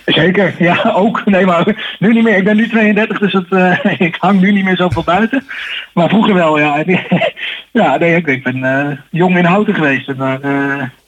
[0.05, 1.24] Zeker, ja, ook.
[1.24, 2.36] Nee, maar nu niet meer.
[2.36, 5.46] Ik ben nu 32, dus het, uh, ik hang nu niet meer zoveel buiten.
[5.92, 6.84] Maar vroeger wel, ja.
[7.72, 10.14] ja, nee, ik, ben uh, jong in houten geweest.
[10.16, 10.38] Maar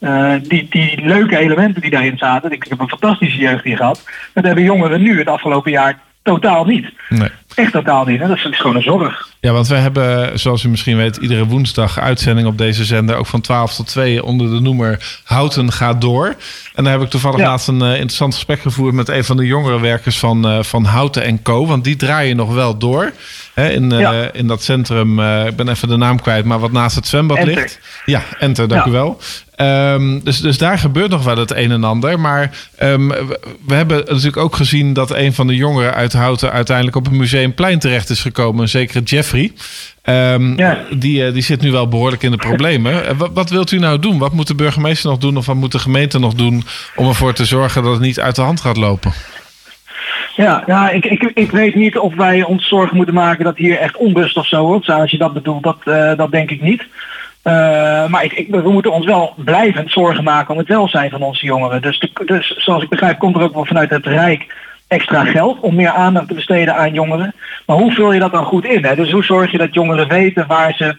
[0.00, 3.76] uh, die, die leuke elementen die daarin zaten, ik, ik heb een fantastische jeugd hier
[3.76, 4.04] gehad.
[4.34, 6.86] Dat hebben jongeren nu het afgelopen jaar totaal niet.
[7.08, 7.30] Nee.
[7.56, 8.20] Echt totaal niet.
[8.20, 8.28] Hè?
[8.28, 9.28] Dat is gewoon een zorg.
[9.40, 13.16] Ja, want we hebben, zoals u misschien weet, iedere woensdag uitzending op deze zender.
[13.16, 16.34] Ook van 12 tot 2 onder de noemer Houten gaat door.
[16.74, 17.46] En daar heb ik toevallig ja.
[17.46, 20.84] laatst een uh, interessant gesprek gevoerd met een van de jongere werkers van, uh, van
[20.84, 21.66] Houten Co.
[21.66, 23.12] Want die draaien nog wel door.
[23.54, 24.32] Hè, in, uh, ja.
[24.32, 27.54] in dat centrum, ik ben even de naam kwijt, maar wat naast het zwembad Enter.
[27.54, 27.80] ligt.
[28.04, 28.90] Ja, Enter, dank Ja.
[28.90, 29.20] u wel.
[29.60, 32.20] Um, dus, dus daar gebeurt nog wel het een en ander.
[32.20, 32.50] Maar
[32.82, 33.08] um,
[33.66, 37.16] we, hebben natuurlijk ook gezien dat een van de jongeren uit Houten uiteindelijk op een
[37.46, 38.62] museumplein terecht is gekomen.
[38.62, 39.52] Een zekere Jeffrey.
[40.04, 40.78] Um, Ja.
[40.90, 42.92] die, uh, die zit nu wel behoorlijk in de problemen.
[42.92, 44.18] Uh, wat, wat wilt u nou doen?
[44.18, 45.36] Wat moet de burgemeester nog doen?
[45.36, 46.64] Of wat moet de gemeente nog doen
[46.96, 49.12] om ervoor te zorgen dat het niet uit de hand gaat lopen?
[50.36, 53.78] Ja, nou, ik, ik, ik weet niet of wij ons zorgen moeten maken dat hier
[53.78, 54.88] echt onrust of zo wordt.
[54.88, 56.80] Als je dat bedoelt, dat, uh, dat denk ik niet.
[57.44, 57.52] Uh,
[58.08, 61.46] maar ik, ik, we moeten ons wel blijvend zorgen maken om het welzijn van onze
[61.46, 61.82] jongeren.
[61.82, 64.46] Dus, de, dus zoals ik begrijp komt er ook wel vanuit het Rijk
[64.88, 67.34] extra geld om meer aandacht te besteden aan jongeren.
[67.66, 68.84] Maar hoe vul je dat dan goed in?
[68.84, 68.94] Hè?
[68.94, 70.96] Dus hoe zorg je dat jongeren weten waar ze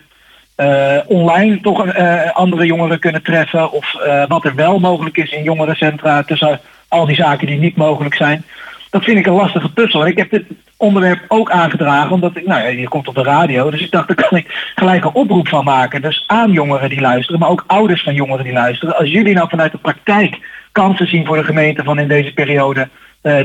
[0.58, 3.72] uh, online toch uh, andere jongeren kunnen treffen?
[3.72, 7.76] Of uh, wat er wel mogelijk is in jongerencentra tussen al die zaken die niet
[7.76, 8.44] mogelijk zijn.
[8.90, 10.02] Dat vind ik een lastige puzzel.
[10.02, 10.44] En ik heb dit
[10.78, 14.08] onderwerp ook aangedragen, omdat ik, nou ja, je komt op de radio, dus ik dacht,
[14.08, 16.02] daar kan ik gelijk een oproep van maken.
[16.02, 18.98] Dus aan jongeren die luisteren, maar ook ouders van jongeren die luisteren.
[18.98, 20.40] Als jullie nou vanuit de praktijk
[20.72, 22.90] kansen zien voor de gemeente van in deze periode,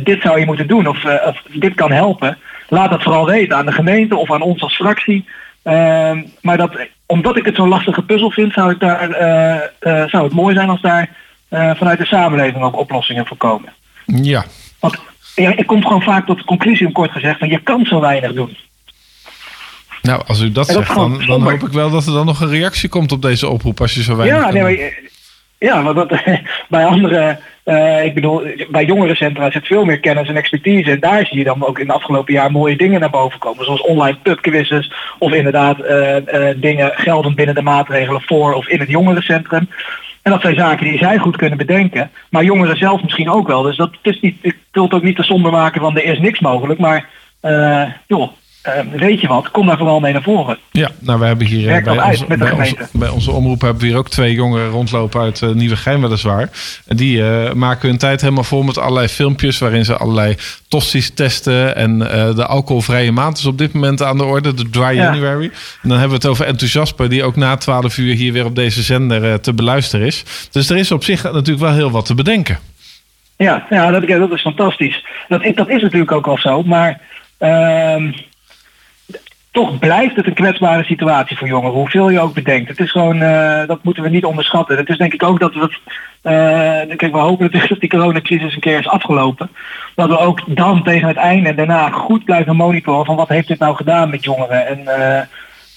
[0.03, 3.57] dit zou je moeten doen of, uh, of, dit kan helpen, laat dat vooral weten
[3.57, 5.25] aan de gemeente of aan ons als fractie.
[5.65, 6.11] Uh,
[6.41, 6.77] maar dat,
[7.07, 9.09] omdat ik het zo'n lastige puzzel vind, zou, ik daar,
[9.83, 11.09] uh, zou het mooi zijn als daar
[11.51, 13.73] vanuit de samenleving ook oplossingen voor komen.
[14.07, 14.45] Ja.
[14.81, 14.99] Want
[15.35, 18.01] ja, ik kom gewoon vaak tot de conclusie, om kort gezegd, van je kan zo
[18.01, 18.57] weinig doen.
[20.03, 22.49] Nou, als u dat, zegt, dan, dan hoop ik wel dat er dan nog een
[22.49, 24.93] reactie komt op deze oproep als je zo weinig Ja, nee, maar,
[25.63, 26.23] ja, want dat,
[26.69, 30.91] bij andere, eh, ik bedoel, bij jongerencentra zit veel meer kennis en expertise.
[30.91, 33.65] En daar zie je dan ook in het afgelopen jaar mooie dingen naar boven komen.
[33.65, 38.81] Zoals online pubquizzes of inderdaad eh, eh, dingen gelden binnen de maatregelen voor of in
[38.81, 39.69] het jongerencentrum.
[40.23, 42.11] En dat zijn zaken die zij goed kunnen bedenken.
[42.31, 43.63] Maar jongeren zelf misschien ook wel.
[43.63, 46.19] Dus dat is niet, ik wil het ook niet te somber maken van er is
[46.19, 46.81] niks mogelijk.
[46.81, 47.09] Maar
[47.41, 47.83] eh,
[48.63, 50.59] joh, weet je wat, kom daar vooral mee naar voren.
[50.71, 52.99] Ja, nou we hebben hier Werk bij, onze, met de bij, onze, gemeente.
[52.99, 56.51] bij onze omroep hebben we hier ook twee jongeren rondlopen uit uh, Nieuwegein weliswaar.
[56.87, 60.37] En die uh, maken hun tijd helemaal vol met allerlei filmpjes waarin ze allerlei
[60.69, 61.77] tosti's testen.
[61.77, 61.99] En
[62.35, 64.93] de alcoholvrije maand is op dit moment aan de orde, de Dry ja.
[64.93, 65.45] January.
[65.83, 68.55] En dan hebben we het over enthousiasme die ook na 12 uur hier weer op
[68.55, 70.25] deze zender te beluisteren is.
[70.51, 72.59] Dus er is op zich natuurlijk wel heel wat te bedenken.
[73.37, 75.05] Ja, ja dat, dat is fantastisch.
[75.29, 77.01] Dat, dat is natuurlijk ook al zo, maar
[77.39, 78.13] uh,
[79.53, 82.69] toch blijft het een kwetsbare situatie voor jongeren, hoeveel je ook bedenkt.
[82.69, 84.77] Het is gewoon, uh, dat moeten we niet onderschatten.
[84.77, 85.61] Het is denk ik ook dat we
[86.23, 89.51] uh, kijk, we hopen natuurlijk dat die coronacrisis een keer is afgelopen.
[89.95, 93.49] Dat we ook dan tegen het einde en daarna goed blijven monitoren van wat heeft
[93.49, 94.67] dit nou gedaan met jongeren.
[94.67, 94.79] En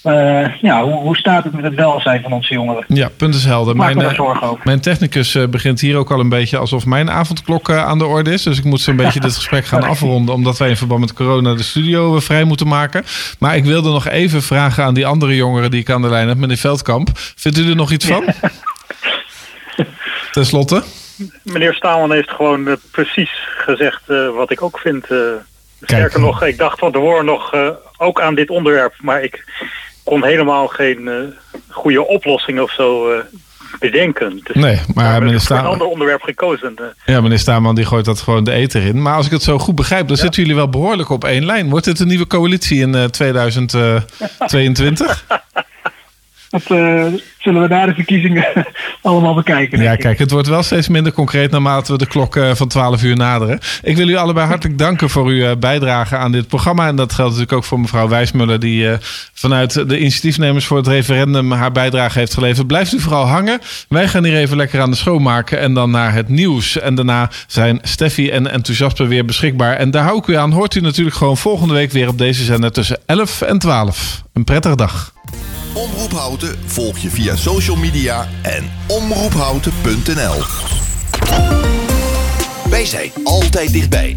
[0.05, 2.85] uh, uh, ja, hoe, hoe, staat het met het welzijn van onze jongeren?
[2.87, 3.75] Ja, punt is helder.
[3.75, 4.59] Maak Mijn, uh, over.
[4.63, 8.33] mijn technicus uh, begint hier ook al een beetje alsof mijn avondklok aan de orde
[8.33, 8.43] is.
[8.43, 11.53] Dus ik moet zo'n beetje dit gesprek gaan afronden, omdat wij in verband met corona
[11.53, 13.03] de studio vrij moeten maken.
[13.39, 16.27] Maar ik wilde nog even vragen aan die andere jongeren die ik aan de lijn
[16.27, 17.09] heb, meneer Veldkamp.
[17.13, 18.23] Vindt u er nog iets van?
[20.31, 20.83] Ten slotte.
[21.43, 25.11] Meneer Staalman heeft gewoon uh, precies gezegd uh, wat ik ook vind.
[25.11, 25.19] Uh,
[25.81, 27.53] sterker nog, ik dacht van tevoren nog
[27.97, 29.43] ook aan dit onderwerp, maar ik
[30.05, 31.33] kon helemaal geen
[31.69, 33.07] goede oplossing of zo
[33.79, 34.41] bedenken.
[34.43, 35.65] Dus nee, maar meneer Staalman...
[35.65, 36.75] een ander onderwerp gekozen.
[37.05, 39.01] Ja, meneer Staalman die gooit dat gewoon de eter in.
[39.01, 40.21] Maar als ik het zo goed begrijp, dan ja.
[40.21, 41.69] zitten jullie wel behoorlijk op één lijn.
[41.69, 45.25] Wordt dit een nieuwe coalitie in 2022?
[46.55, 47.05] Dat uh,
[47.37, 48.45] zullen we na de verkiezingen
[49.01, 49.81] allemaal bekijken.
[49.81, 53.03] Ja, kijk, het wordt wel steeds minder concreet naarmate we de klok uh, van 12
[53.03, 53.59] uur naderen.
[53.83, 56.87] Ik wil u allebei hartelijk danken voor uw uh, bijdrage aan dit programma.
[56.87, 58.87] En dat geldt natuurlijk ook voor mevrouw Wijsmuller, die
[59.33, 62.67] vanuit de initiatiefnemers voor het referendum haar bijdrage heeft geleverd.
[62.67, 63.59] Blijft u vooral hangen.
[63.89, 66.79] Wij gaan hier even lekker aan de schoonmaken en dan naar het nieuws.
[66.79, 69.75] En daarna zijn Steffi en Enthousiasme weer beschikbaar.
[69.75, 70.51] En daar hou ik u aan.
[70.51, 74.23] Hoort u natuurlijk gewoon volgende week weer op deze zender tussen 11 en 12.
[74.33, 75.13] Een prettige dag.
[75.75, 80.43] Omroep Houten volg je via social media en omroephouten.nl.
[82.69, 84.15] Wij zijn altijd dichtbij.